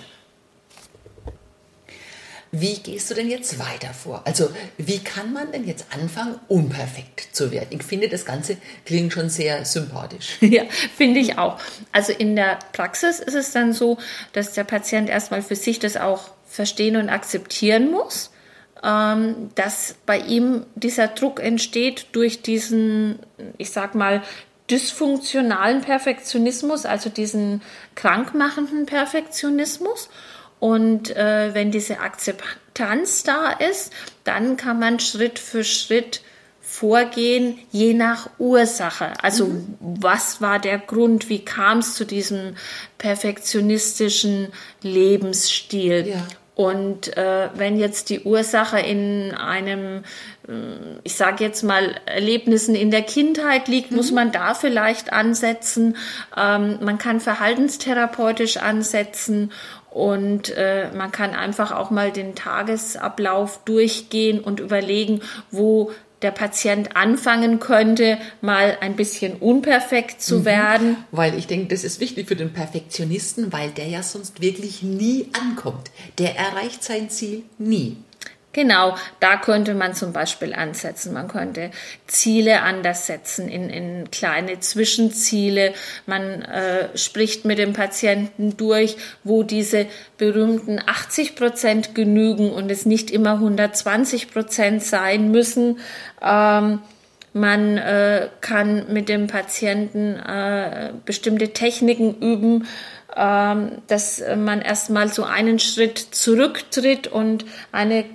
Wie 2.55 2.75
gehst 2.75 3.09
du 3.09 3.15
denn 3.15 3.31
jetzt 3.31 3.57
weiter 3.57 3.95
vor? 3.95 4.21
Also, 4.25 4.47
wie 4.77 4.99
kann 4.99 5.33
man 5.33 5.51
denn 5.51 5.65
jetzt 5.65 5.87
anfangen, 5.91 6.39
unperfekt 6.47 7.29
zu 7.35 7.51
werden? 7.51 7.69
Ich 7.71 7.81
finde, 7.81 8.09
das 8.09 8.25
Ganze 8.25 8.57
klingt 8.85 9.11
schon 9.11 9.27
sehr 9.29 9.65
sympathisch. 9.65 10.37
Ja, 10.41 10.65
finde 10.95 11.19
ich 11.19 11.39
auch. 11.39 11.59
Also 11.91 12.13
in 12.13 12.35
der 12.35 12.59
Praxis 12.73 13.19
ist 13.19 13.33
es 13.33 13.53
dann 13.53 13.73
so, 13.73 13.97
dass 14.33 14.53
der 14.53 14.65
Patient 14.65 15.09
erstmal 15.09 15.41
für 15.41 15.55
sich 15.55 15.79
das 15.79 15.97
auch 15.97 16.29
verstehen 16.47 16.95
und 16.95 17.09
akzeptieren 17.09 17.89
muss, 17.89 18.29
ähm, 18.83 19.49
dass 19.55 19.95
bei 20.05 20.19
ihm 20.19 20.67
dieser 20.75 21.07
Druck 21.07 21.39
entsteht 21.39 22.05
durch 22.11 22.43
diesen, 22.43 23.17
ich 23.57 23.71
sag 23.71 23.95
mal, 23.95 24.21
dysfunktionalen 24.69 25.81
Perfektionismus, 25.81 26.85
also 26.85 27.09
diesen 27.09 27.61
krankmachenden 27.95 28.85
Perfektionismus. 28.85 30.09
Und 30.59 31.15
äh, 31.15 31.53
wenn 31.53 31.71
diese 31.71 31.99
Akzeptanz 31.99 33.23
da 33.23 33.49
ist, 33.49 33.91
dann 34.23 34.55
kann 34.55 34.79
man 34.79 34.99
Schritt 34.99 35.39
für 35.39 35.63
Schritt 35.63 36.21
vorgehen, 36.61 37.59
je 37.71 37.93
nach 37.93 38.29
Ursache. 38.39 39.13
Also 39.21 39.47
mhm. 39.47 39.77
was 39.79 40.41
war 40.41 40.59
der 40.59 40.79
Grund, 40.79 41.29
wie 41.29 41.43
kam 41.43 41.79
es 41.79 41.95
zu 41.95 42.05
diesem 42.05 42.55
perfektionistischen 42.97 44.47
Lebensstil? 44.81 46.07
Ja. 46.07 46.27
Und 46.55 47.17
äh, 47.17 47.49
wenn 47.55 47.79
jetzt 47.79 48.09
die 48.09 48.21
Ursache 48.21 48.79
in 48.79 49.33
einem, 49.33 50.03
äh, 50.47 50.51
ich 51.03 51.15
sage 51.15 51.43
jetzt 51.43 51.63
mal, 51.63 51.95
Erlebnissen 52.05 52.75
in 52.75 52.91
der 52.91 53.01
Kindheit 53.01 53.67
liegt, 53.67 53.89
mhm. 53.89 53.97
muss 53.97 54.11
man 54.11 54.31
da 54.31 54.53
vielleicht 54.53 55.11
ansetzen. 55.11 55.97
Ähm, 56.37 56.77
man 56.81 56.99
kann 56.99 57.19
verhaltenstherapeutisch 57.19 58.57
ansetzen 58.57 59.51
und 59.93 60.49
äh, 60.57 60.89
man 60.95 61.11
kann 61.11 61.35
einfach 61.35 61.71
auch 61.71 61.91
mal 61.91 62.11
den 62.11 62.33
Tagesablauf 62.33 63.59
durchgehen 63.63 64.39
und 64.39 64.59
überlegen, 64.59 65.21
wo 65.51 65.91
der 66.23 66.31
Patient 66.31 66.95
anfangen 66.95 67.59
könnte, 67.59 68.17
mal 68.41 68.77
ein 68.81 68.95
bisschen 68.95 69.35
unperfekt 69.35 70.21
zu 70.21 70.39
mhm. 70.39 70.45
werden. 70.45 70.97
Weil 71.11 71.37
ich 71.37 71.47
denke, 71.47 71.67
das 71.67 71.83
ist 71.83 71.99
wichtig 71.99 72.27
für 72.27 72.35
den 72.35 72.53
Perfektionisten, 72.53 73.51
weil 73.53 73.69
der 73.71 73.87
ja 73.87 74.01
sonst 74.01 74.41
wirklich 74.41 74.81
nie 74.81 75.29
ankommt. 75.33 75.91
Der 76.17 76.35
erreicht 76.35 76.83
sein 76.83 77.09
Ziel 77.09 77.43
nie. 77.57 77.97
Genau, 78.53 78.95
da 79.19 79.37
könnte 79.37 79.73
man 79.73 79.95
zum 79.95 80.13
Beispiel 80.13 80.53
ansetzen. 80.53 81.11
Man 81.11 81.27
könnte 81.27 81.71
Ziele 82.05 82.61
anders 82.61 83.07
setzen 83.07 83.49
in, 83.49 83.67
in 83.71 84.11
kleine 84.11 84.59
Zwischenziele. 84.59 85.73
Man 86.05 86.43
äh, 86.43 86.95
spricht 86.95 87.45
mit 87.45 87.57
dem 87.57 87.73
Patienten 87.73 88.55
durch, 88.55 88.95
wo 89.23 89.41
diese 89.41 89.87
berühmten 90.19 90.79
80 90.85 91.35
Prozent 91.35 91.95
genügen 91.95 92.51
und 92.51 92.69
es 92.69 92.85
nicht 92.85 93.09
immer 93.09 93.33
120 93.33 94.31
Prozent 94.31 94.83
sein 94.83 95.31
müssen. 95.31 95.79
Ähm, 96.21 96.79
man 97.33 97.77
äh, 97.79 98.29
kann 98.41 98.93
mit 98.93 99.09
dem 99.09 99.25
Patienten 99.25 100.15
äh, 100.17 100.93
bestimmte 101.05 101.53
Techniken 101.53 102.19
üben, 102.19 102.67
ähm, 103.15 103.81
dass 103.87 104.21
man 104.37 104.61
erstmal 104.61 105.07
so 105.07 105.23
einen 105.23 105.57
Schritt 105.57 105.97
zurücktritt 105.97 107.07
und 107.07 107.45
eine 107.71 108.05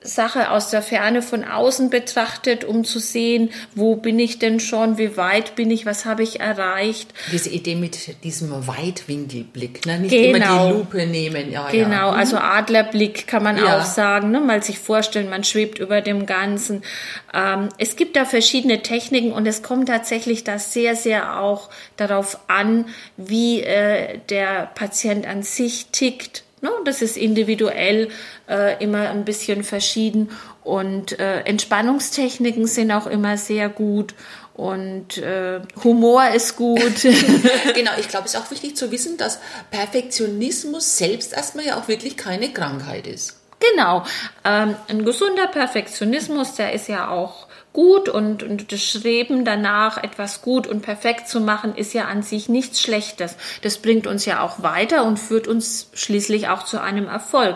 Sache 0.00 0.52
aus 0.52 0.70
der 0.70 0.80
Ferne 0.80 1.22
von 1.22 1.42
außen 1.42 1.90
betrachtet, 1.90 2.64
um 2.64 2.84
zu 2.84 3.00
sehen, 3.00 3.50
wo 3.74 3.96
bin 3.96 4.20
ich 4.20 4.38
denn 4.38 4.60
schon, 4.60 4.96
wie 4.96 5.16
weit 5.16 5.56
bin 5.56 5.72
ich, 5.72 5.86
was 5.86 6.04
habe 6.04 6.22
ich 6.22 6.38
erreicht. 6.38 7.12
Diese 7.32 7.50
Idee 7.50 7.74
mit 7.74 8.22
diesem 8.22 8.68
Weitwinkelblick, 8.68 9.86
ne? 9.86 9.98
nicht 9.98 10.12
genau. 10.12 10.28
immer 10.28 10.38
die 10.38 10.44
genau. 10.44 10.70
Lupe 10.70 11.06
nehmen. 11.06 11.50
Ja, 11.50 11.68
genau, 11.70 11.90
ja. 11.90 12.12
Mhm. 12.12 12.18
also 12.18 12.36
Adlerblick 12.36 13.26
kann 13.26 13.42
man 13.42 13.58
ja. 13.58 13.80
auch 13.80 13.84
sagen, 13.84 14.30
ne? 14.30 14.38
mal 14.38 14.62
sich 14.62 14.78
vorstellen, 14.78 15.28
man 15.28 15.42
schwebt 15.42 15.80
über 15.80 16.00
dem 16.00 16.26
Ganzen. 16.26 16.82
Ähm, 17.34 17.68
es 17.78 17.96
gibt 17.96 18.14
da 18.14 18.24
verschiedene 18.24 18.82
Techniken 18.82 19.32
und 19.32 19.46
es 19.46 19.64
kommt 19.64 19.88
tatsächlich 19.88 20.44
da 20.44 20.60
sehr, 20.60 20.94
sehr 20.94 21.40
auch 21.40 21.70
darauf 21.96 22.38
an, 22.46 22.86
wie 23.16 23.62
äh, 23.62 24.20
der 24.28 24.70
Patient 24.76 25.26
an 25.26 25.42
sich 25.42 25.86
tickt 25.90 26.44
No, 26.60 26.70
das 26.84 27.02
ist 27.02 27.16
individuell 27.16 28.08
äh, 28.48 28.82
immer 28.82 29.10
ein 29.10 29.24
bisschen 29.24 29.62
verschieden 29.62 30.30
und 30.64 31.18
äh, 31.18 31.40
Entspannungstechniken 31.40 32.66
sind 32.66 32.90
auch 32.90 33.06
immer 33.06 33.36
sehr 33.36 33.68
gut 33.68 34.14
und 34.54 35.18
äh, 35.18 35.60
Humor 35.84 36.28
ist 36.34 36.56
gut. 36.56 36.80
genau, 37.74 37.92
ich 37.98 38.08
glaube, 38.08 38.26
es 38.26 38.34
ist 38.34 38.40
auch 38.40 38.50
wichtig 38.50 38.76
zu 38.76 38.90
wissen, 38.90 39.16
dass 39.16 39.38
Perfektionismus 39.70 40.96
selbst 40.96 41.32
erstmal 41.32 41.64
ja 41.64 41.78
auch 41.78 41.88
wirklich 41.88 42.16
keine 42.16 42.52
Krankheit 42.52 43.06
ist. 43.06 43.36
Genau, 43.60 44.04
ähm, 44.44 44.76
ein 44.88 45.04
gesunder 45.04 45.48
Perfektionismus, 45.48 46.54
der 46.54 46.72
ist 46.72 46.88
ja 46.88 47.08
auch 47.08 47.47
gut 47.78 48.08
und, 48.08 48.42
und 48.42 48.72
das 48.72 48.82
Streben 48.82 49.44
danach, 49.44 50.02
etwas 50.02 50.42
gut 50.42 50.66
und 50.66 50.82
perfekt 50.82 51.28
zu 51.28 51.40
machen, 51.40 51.76
ist 51.76 51.94
ja 51.94 52.06
an 52.06 52.24
sich 52.24 52.48
nichts 52.48 52.82
Schlechtes. 52.82 53.36
Das 53.62 53.78
bringt 53.78 54.08
uns 54.08 54.24
ja 54.24 54.42
auch 54.42 54.64
weiter 54.64 55.04
und 55.04 55.16
führt 55.16 55.46
uns 55.46 55.88
schließlich 55.94 56.48
auch 56.48 56.64
zu 56.64 56.82
einem 56.82 57.06
Erfolg. 57.06 57.54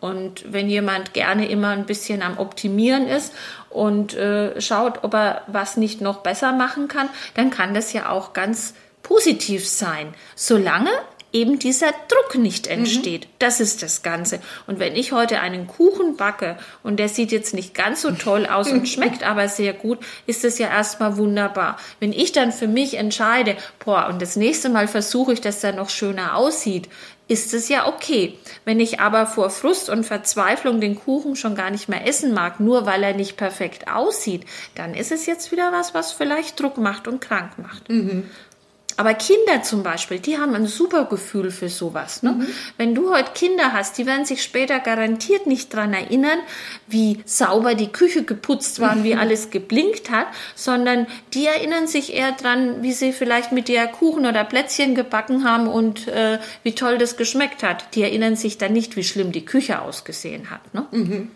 Und 0.00 0.52
wenn 0.52 0.68
jemand 0.68 1.14
gerne 1.14 1.48
immer 1.48 1.68
ein 1.68 1.86
bisschen 1.86 2.20
am 2.20 2.38
Optimieren 2.38 3.06
ist 3.06 3.32
und 3.68 4.14
äh, 4.14 4.60
schaut, 4.60 5.04
ob 5.04 5.14
er 5.14 5.42
was 5.46 5.76
nicht 5.76 6.00
noch 6.00 6.16
besser 6.16 6.50
machen 6.50 6.88
kann, 6.88 7.08
dann 7.34 7.50
kann 7.50 7.72
das 7.72 7.92
ja 7.92 8.08
auch 8.08 8.32
ganz 8.32 8.74
positiv 9.04 9.68
sein, 9.68 10.14
solange 10.34 10.90
eben 11.32 11.58
dieser 11.58 11.92
Druck 12.08 12.36
nicht 12.36 12.66
mhm. 12.66 12.72
entsteht. 12.72 13.26
Mhm. 13.26 13.30
Das 13.38 13.60
ist 13.60 13.82
das 13.82 14.02
Ganze. 14.02 14.40
Und 14.66 14.78
wenn 14.78 14.96
ich 14.96 15.12
heute 15.12 15.40
einen 15.40 15.66
Kuchen 15.66 16.16
backe 16.16 16.56
und 16.82 16.98
der 16.98 17.08
sieht 17.08 17.32
jetzt 17.32 17.54
nicht 17.54 17.74
ganz 17.74 18.02
so 18.02 18.10
toll 18.12 18.46
aus 18.46 18.70
und 18.70 18.88
schmeckt 18.88 19.22
aber 19.22 19.48
sehr 19.48 19.72
gut, 19.72 19.98
ist 20.26 20.44
es 20.44 20.58
ja 20.58 20.68
erstmal 20.68 21.16
wunderbar. 21.16 21.78
Wenn 21.98 22.12
ich 22.12 22.32
dann 22.32 22.52
für 22.52 22.68
mich 22.68 22.94
entscheide, 22.94 23.56
boah, 23.84 24.08
und 24.08 24.20
das 24.20 24.36
nächste 24.36 24.68
Mal 24.68 24.88
versuche 24.88 25.32
ich, 25.32 25.40
dass 25.40 25.60
der 25.60 25.72
noch 25.72 25.90
schöner 25.90 26.36
aussieht, 26.36 26.88
ist 27.30 27.54
es 27.54 27.68
ja 27.68 27.86
okay. 27.86 28.36
Wenn 28.64 28.80
ich 28.80 28.98
aber 28.98 29.24
vor 29.24 29.50
Frust 29.50 29.88
und 29.88 30.02
Verzweiflung 30.02 30.80
den 30.80 30.96
Kuchen 30.96 31.36
schon 31.36 31.54
gar 31.54 31.70
nicht 31.70 31.88
mehr 31.88 32.04
essen 32.04 32.34
mag, 32.34 32.58
nur 32.58 32.86
weil 32.86 33.04
er 33.04 33.14
nicht 33.14 33.36
perfekt 33.36 33.86
aussieht, 33.86 34.44
dann 34.74 34.94
ist 34.94 35.12
es 35.12 35.26
jetzt 35.26 35.52
wieder 35.52 35.70
was, 35.70 35.94
was 35.94 36.10
vielleicht 36.10 36.58
Druck 36.58 36.76
macht 36.76 37.06
und 37.06 37.20
krank 37.20 37.52
macht. 37.58 37.88
Mhm. 37.88 38.28
Aber 39.00 39.14
Kinder 39.14 39.62
zum 39.62 39.82
Beispiel, 39.82 40.18
die 40.18 40.36
haben 40.36 40.54
ein 40.54 40.66
super 40.66 41.06
Gefühl 41.06 41.50
für 41.50 41.70
sowas. 41.70 42.22
Ne? 42.22 42.32
Mhm. 42.32 42.46
Wenn 42.76 42.94
du 42.94 43.10
heute 43.14 43.30
Kinder 43.32 43.72
hast, 43.72 43.96
die 43.96 44.04
werden 44.04 44.26
sich 44.26 44.42
später 44.42 44.78
garantiert 44.78 45.46
nicht 45.46 45.72
dran 45.72 45.94
erinnern, 45.94 46.38
wie 46.86 47.22
sauber 47.24 47.74
die 47.74 47.90
Küche 47.90 48.24
geputzt 48.24 48.78
war 48.78 48.94
und 48.94 49.02
wie 49.02 49.14
alles 49.16 49.48
geblinkt 49.48 50.10
hat, 50.10 50.26
sondern 50.54 51.06
die 51.32 51.46
erinnern 51.46 51.86
sich 51.86 52.12
eher 52.12 52.32
dran, 52.32 52.82
wie 52.82 52.92
sie 52.92 53.14
vielleicht 53.14 53.52
mit 53.52 53.68
dir 53.68 53.86
Kuchen 53.86 54.26
oder 54.26 54.44
Plätzchen 54.44 54.94
gebacken 54.94 55.44
haben 55.44 55.66
und 55.66 56.06
äh, 56.06 56.38
wie 56.62 56.74
toll 56.74 56.98
das 56.98 57.16
geschmeckt 57.16 57.62
hat. 57.62 57.94
Die 57.94 58.02
erinnern 58.02 58.36
sich 58.36 58.58
dann 58.58 58.74
nicht, 58.74 58.96
wie 58.96 59.04
schlimm 59.04 59.32
die 59.32 59.46
Küche 59.46 59.80
ausgesehen 59.80 60.50
hat. 60.50 60.74
Ne? 60.74 60.84
Mhm. 60.90 61.30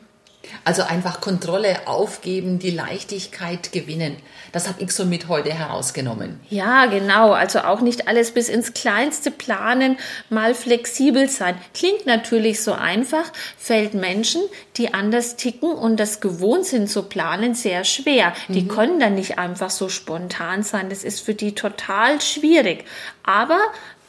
Also 0.64 0.82
einfach 0.82 1.20
Kontrolle 1.20 1.86
aufgeben, 1.86 2.58
die 2.58 2.70
Leichtigkeit 2.70 3.72
gewinnen. 3.72 4.16
Das 4.52 4.68
habe 4.68 4.82
ich 4.82 4.92
so 4.92 5.04
mit 5.04 5.28
heute 5.28 5.52
herausgenommen. 5.52 6.40
Ja, 6.48 6.86
genau. 6.86 7.32
Also 7.32 7.60
auch 7.60 7.80
nicht 7.80 8.08
alles 8.08 8.30
bis 8.30 8.48
ins 8.48 8.72
Kleinste 8.72 9.30
planen, 9.30 9.98
mal 10.30 10.54
flexibel 10.54 11.28
sein. 11.28 11.56
Klingt 11.74 12.06
natürlich 12.06 12.62
so 12.62 12.72
einfach, 12.72 13.32
fällt 13.58 13.94
Menschen, 13.94 14.42
die 14.76 14.94
anders 14.94 15.36
ticken 15.36 15.70
und 15.70 15.98
das 15.98 16.20
gewohnt 16.20 16.66
sind 16.66 16.88
zu 16.88 17.02
planen, 17.02 17.54
sehr 17.54 17.84
schwer. 17.84 18.32
Die 18.48 18.62
mhm. 18.62 18.68
können 18.68 19.00
dann 19.00 19.14
nicht 19.14 19.38
einfach 19.38 19.70
so 19.70 19.88
spontan 19.88 20.62
sein. 20.62 20.88
Das 20.88 21.04
ist 21.04 21.20
für 21.20 21.34
die 21.34 21.54
total 21.54 22.20
schwierig. 22.20 22.84
Aber 23.22 23.58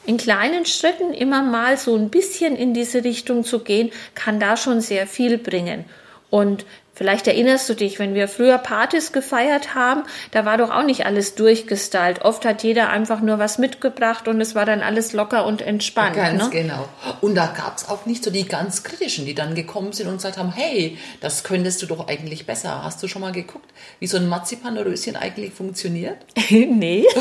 in 0.06 0.18
kleinen 0.18 0.66
Schritten 0.66 1.14
immer 1.14 1.42
mal 1.42 1.78
so 1.78 1.96
ein 1.96 2.10
bisschen 2.10 2.56
in 2.56 2.74
diese 2.74 3.04
Richtung 3.04 3.44
zu 3.44 3.60
gehen, 3.60 3.92
kann 4.14 4.40
da 4.40 4.58
schon 4.58 4.82
sehr 4.82 5.08
viel 5.08 5.38
bringen. 5.38 5.86
Und 6.30 6.66
Vielleicht 6.96 7.28
erinnerst 7.28 7.68
du 7.68 7.74
dich, 7.74 8.00
wenn 8.00 8.14
wir 8.14 8.30
früher 8.30 8.58
Partys 8.58 9.12
gefeiert 9.12 9.76
haben, 9.76 10.04
da 10.32 10.46
war 10.46 10.58
doch 10.58 10.72
auch 10.72 10.84
nicht 10.84 11.06
alles 11.06 11.36
durchgestylt. 11.36 12.22
Oft 12.22 12.46
hat 12.46 12.64
jeder 12.64 12.90
einfach 12.90 13.20
nur 13.20 13.38
was 13.38 13.58
mitgebracht 13.58 14.30
und 14.30 14.40
es 14.40 14.56
war 14.56 14.66
dann 14.66 14.82
alles 14.82 15.12
locker 15.12 15.46
und 15.46 15.62
entspannt. 15.62 16.16
Ganz 16.16 16.46
ne? 16.46 16.50
genau. 16.52 16.88
Und 17.20 17.36
da 17.36 17.48
gab 17.48 17.76
es 17.78 17.90
auch 17.90 18.06
nicht 18.06 18.24
so 18.24 18.32
die 18.32 18.48
ganz 18.48 18.84
kritischen, 18.84 19.26
die 19.26 19.36
dann 19.36 19.56
gekommen 19.56 19.92
sind 19.92 20.08
und 20.08 20.16
gesagt 20.16 20.38
haben, 20.38 20.54
hey, 20.54 20.98
das 21.20 21.44
könntest 21.44 21.82
du 21.82 21.86
doch 21.86 22.08
eigentlich 22.08 22.46
besser. 22.46 22.82
Hast 22.84 23.04
du 23.04 23.10
schon 23.10 23.22
mal 23.22 23.34
geguckt, 23.34 23.70
wie 24.00 24.08
so 24.08 24.16
ein 24.16 24.30
Marzipanröschen 24.30 25.18
eigentlich 25.18 25.52
funktioniert? 25.54 26.16
nee. 26.50 27.06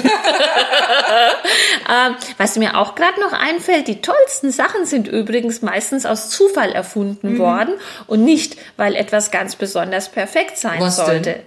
ähm, 1.90 2.14
was 2.38 2.54
mir 2.56 2.78
auch 2.78 2.94
gerade 2.94 3.20
noch 3.20 3.32
einfällt, 3.32 3.88
die 3.88 4.00
tollsten 4.00 4.52
Sachen 4.52 4.86
sind 4.86 5.08
übrigens 5.08 5.62
meistens 5.62 6.06
aus 6.06 6.30
Zufall 6.30 6.70
erfunden 6.70 7.32
mhm. 7.32 7.38
worden 7.38 7.74
und 8.06 8.22
nicht, 8.22 8.56
weil 8.76 8.94
etwas 8.94 9.32
ganz 9.32 9.56
besonders 9.64 10.10
perfekt 10.10 10.58
sein 10.58 10.78
Was 10.78 10.96
sollte. 10.96 11.20
Denn? 11.20 11.42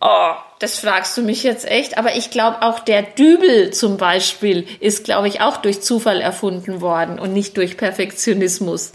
Oh, 0.00 0.32
das 0.58 0.80
fragst 0.80 1.16
du 1.16 1.22
mich 1.22 1.44
jetzt 1.44 1.64
echt. 1.64 1.98
Aber 1.98 2.16
ich 2.16 2.30
glaube, 2.30 2.62
auch 2.62 2.80
der 2.80 3.02
Dübel 3.02 3.70
zum 3.70 3.96
Beispiel 3.96 4.66
ist, 4.80 5.04
glaube 5.04 5.28
ich, 5.28 5.40
auch 5.40 5.56
durch 5.58 5.82
Zufall 5.82 6.20
erfunden 6.20 6.80
worden 6.80 7.20
und 7.20 7.32
nicht 7.32 7.56
durch 7.56 7.76
Perfektionismus. 7.76 8.92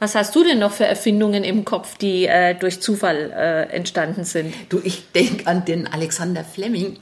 Was 0.00 0.16
hast 0.16 0.34
du 0.34 0.42
denn 0.42 0.58
noch 0.58 0.72
für 0.72 0.84
Erfindungen 0.84 1.44
im 1.44 1.64
Kopf, 1.64 1.96
die 1.96 2.26
äh, 2.26 2.54
durch 2.54 2.80
Zufall 2.80 3.30
äh, 3.30 3.74
entstanden 3.74 4.24
sind? 4.24 4.52
Du, 4.68 4.80
ich 4.82 5.12
denke 5.12 5.46
an 5.46 5.64
den 5.64 5.86
Alexander 5.86 6.42
Fleming, 6.42 6.98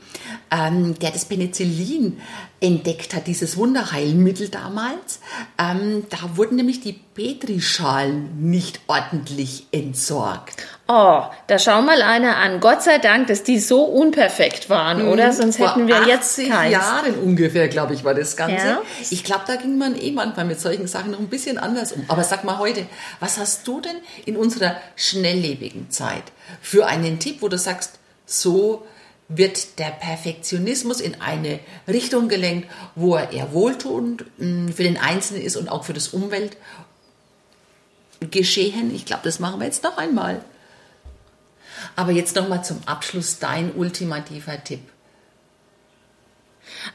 ähm, 0.50 0.98
der 0.98 1.10
das 1.10 1.24
Penicillin 1.24 2.20
entdeckt 2.60 3.14
hat, 3.14 3.26
dieses 3.26 3.56
Wunderheilmittel 3.56 4.48
damals. 4.48 5.20
Ähm, 5.58 6.04
da 6.10 6.36
wurden 6.36 6.56
nämlich 6.56 6.80
die 6.80 6.92
Petrischalen 6.92 8.50
nicht 8.50 8.80
ordentlich 8.86 9.66
entsorgt. 9.72 10.62
Oh, 10.88 11.22
da 11.46 11.58
schau 11.58 11.80
mal 11.82 12.02
einer 12.02 12.36
an. 12.36 12.60
Gott 12.60 12.82
sei 12.82 12.98
Dank, 12.98 13.28
dass 13.28 13.44
die 13.44 13.60
so 13.60 13.84
unperfekt 13.84 14.68
waren, 14.68 15.04
mhm. 15.04 15.12
oder? 15.12 15.32
Sonst 15.32 15.56
Vor 15.56 15.68
hätten 15.68 15.86
wir 15.86 16.06
jetzt 16.06 16.36
keins. 16.36 16.72
Jahren 16.72 17.14
ungefähr, 17.14 17.68
glaube 17.68 17.94
ich, 17.94 18.04
war 18.04 18.14
das 18.14 18.36
Ganze. 18.36 18.66
Ja? 18.66 18.82
Ich 19.08 19.22
glaube, 19.22 19.44
da 19.46 19.56
ging 19.56 19.78
man 19.78 19.98
eh 19.98 20.10
manchmal 20.10 20.46
mit 20.46 20.60
solchen 20.60 20.88
Sachen 20.88 21.12
noch 21.12 21.20
ein 21.20 21.28
bisschen 21.28 21.58
anders 21.58 21.92
um. 21.92 22.04
Aber 22.08 22.24
sag 22.24 22.44
mal 22.44 22.58
heute, 22.58 22.86
was 23.20 23.38
hast 23.38 23.66
du 23.68 23.80
denn 23.80 23.96
in 24.26 24.36
unserer 24.36 24.76
schnelllebigen 24.96 25.90
Zeit 25.90 26.24
für 26.60 26.86
einen 26.86 27.20
Tipp, 27.20 27.36
wo 27.40 27.48
du 27.48 27.56
sagst, 27.56 28.00
so 28.26 28.84
wird 29.30 29.78
der 29.78 29.92
Perfektionismus 29.92 31.00
in 31.00 31.20
eine 31.20 31.60
Richtung 31.86 32.28
gelenkt, 32.28 32.68
wo 32.96 33.14
er 33.14 33.32
eher 33.32 33.52
wohltuend 33.52 34.24
mm, 34.38 34.70
für 34.70 34.82
den 34.82 34.98
Einzelnen 34.98 35.42
ist 35.42 35.56
und 35.56 35.68
auch 35.68 35.84
für 35.84 35.92
das 35.92 36.08
Umweltgeschehen. 36.08 38.92
Ich 38.94 39.06
glaube, 39.06 39.22
das 39.24 39.38
machen 39.38 39.60
wir 39.60 39.66
jetzt 39.66 39.84
noch 39.84 39.98
einmal. 39.98 40.44
Aber 41.94 42.10
jetzt 42.10 42.34
noch 42.34 42.48
mal 42.48 42.62
zum 42.62 42.80
Abschluss 42.86 43.38
dein 43.38 43.72
ultimativer 43.74 44.62
Tipp. 44.62 44.80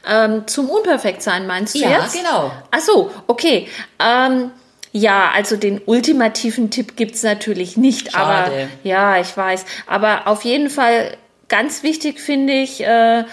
Ähm, 0.06 0.46
zum 0.46 0.68
Unperfektsein 0.68 1.46
meinst 1.46 1.74
du 1.74 1.78
ja, 1.78 2.02
jetzt? 2.02 2.16
Ja, 2.16 2.22
genau. 2.22 2.52
Ach 2.70 2.80
so, 2.80 3.10
okay. 3.26 3.68
Ähm, 3.98 4.50
ja, 4.92 5.30
also 5.34 5.56
den 5.56 5.80
ultimativen 5.84 6.70
Tipp 6.70 6.96
gibt 6.96 7.14
es 7.14 7.22
natürlich 7.22 7.78
nicht. 7.78 8.12
Schade. 8.12 8.52
Aber 8.52 8.68
ja, 8.82 9.20
ich 9.20 9.34
weiß. 9.34 9.64
Aber 9.86 10.26
auf 10.26 10.44
jeden 10.44 10.70
Fall 10.70 11.16
ganz 11.48 11.82
wichtig 11.82 12.20
finde 12.20 12.52
ich, 12.52 12.82
äh, 12.82 13.24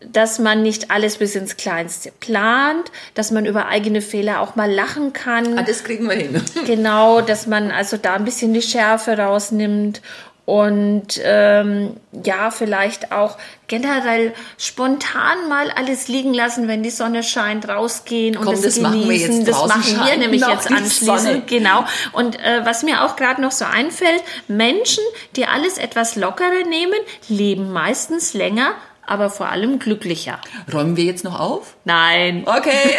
dass 0.00 0.38
man 0.38 0.62
nicht 0.62 0.90
alles 0.92 1.16
bis 1.16 1.34
ins 1.34 1.56
Kleinste 1.56 2.12
plant, 2.20 2.92
dass 3.14 3.32
man 3.32 3.46
über 3.46 3.66
eigene 3.66 4.00
Fehler 4.00 4.40
auch 4.40 4.54
mal 4.54 4.70
lachen 4.70 5.12
kann. 5.12 5.58
Ah, 5.58 5.62
das 5.62 5.82
kriegen 5.82 6.08
wir 6.08 6.14
hin. 6.14 6.40
genau, 6.66 7.20
dass 7.20 7.46
man 7.46 7.70
also 7.70 7.96
da 7.96 8.14
ein 8.14 8.24
bisschen 8.24 8.54
die 8.54 8.62
Schärfe 8.62 9.18
rausnimmt 9.18 10.00
und 10.48 11.20
ähm, 11.24 11.98
ja, 12.24 12.50
vielleicht 12.50 13.12
auch 13.12 13.36
generell 13.66 14.32
spontan 14.56 15.46
mal 15.46 15.70
alles 15.70 16.08
liegen 16.08 16.32
lassen, 16.32 16.68
wenn 16.68 16.82
die 16.82 16.88
Sonne 16.88 17.22
scheint, 17.22 17.68
rausgehen 17.68 18.34
und 18.34 18.46
Komm, 18.46 18.54
das, 18.54 18.62
das 18.62 18.74
genießen. 18.76 18.90
Machen 18.96 19.08
wir 19.10 19.16
jetzt 19.18 19.46
das 19.46 19.66
machen 19.66 20.06
wir 20.06 20.16
nämlich 20.16 20.40
jetzt 20.40 20.72
anschließend. 20.72 21.48
Genau. 21.48 21.84
Und 22.12 22.40
äh, 22.40 22.64
was 22.64 22.82
mir 22.82 23.04
auch 23.04 23.16
gerade 23.16 23.42
noch 23.42 23.52
so 23.52 23.66
einfällt, 23.66 24.22
Menschen, 24.48 25.04
die 25.36 25.44
alles 25.44 25.76
etwas 25.76 26.16
lockerer 26.16 26.64
nehmen, 26.66 26.98
leben 27.28 27.70
meistens 27.70 28.32
länger, 28.32 28.70
aber 29.06 29.28
vor 29.28 29.50
allem 29.50 29.78
glücklicher. 29.78 30.40
Räumen 30.72 30.96
wir 30.96 31.04
jetzt 31.04 31.24
noch 31.24 31.38
auf? 31.38 31.76
Nein. 31.84 32.44
Okay. 32.46 32.96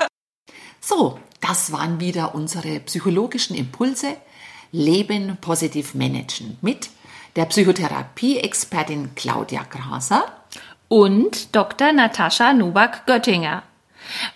so, 0.80 1.18
das 1.40 1.72
waren 1.72 1.98
wieder 1.98 2.36
unsere 2.36 2.78
psychologischen 2.78 3.56
Impulse 3.56 4.14
Leben 4.72 5.38
positiv 5.40 5.94
managen 5.94 6.58
mit 6.60 6.90
der 7.36 7.46
Psychotherapie-Expertin 7.46 9.14
Claudia 9.14 9.64
Graser 9.68 10.24
und 10.88 11.54
Dr. 11.54 11.92
Natascha 11.92 12.52
Nubak-Göttinger. 12.52 13.62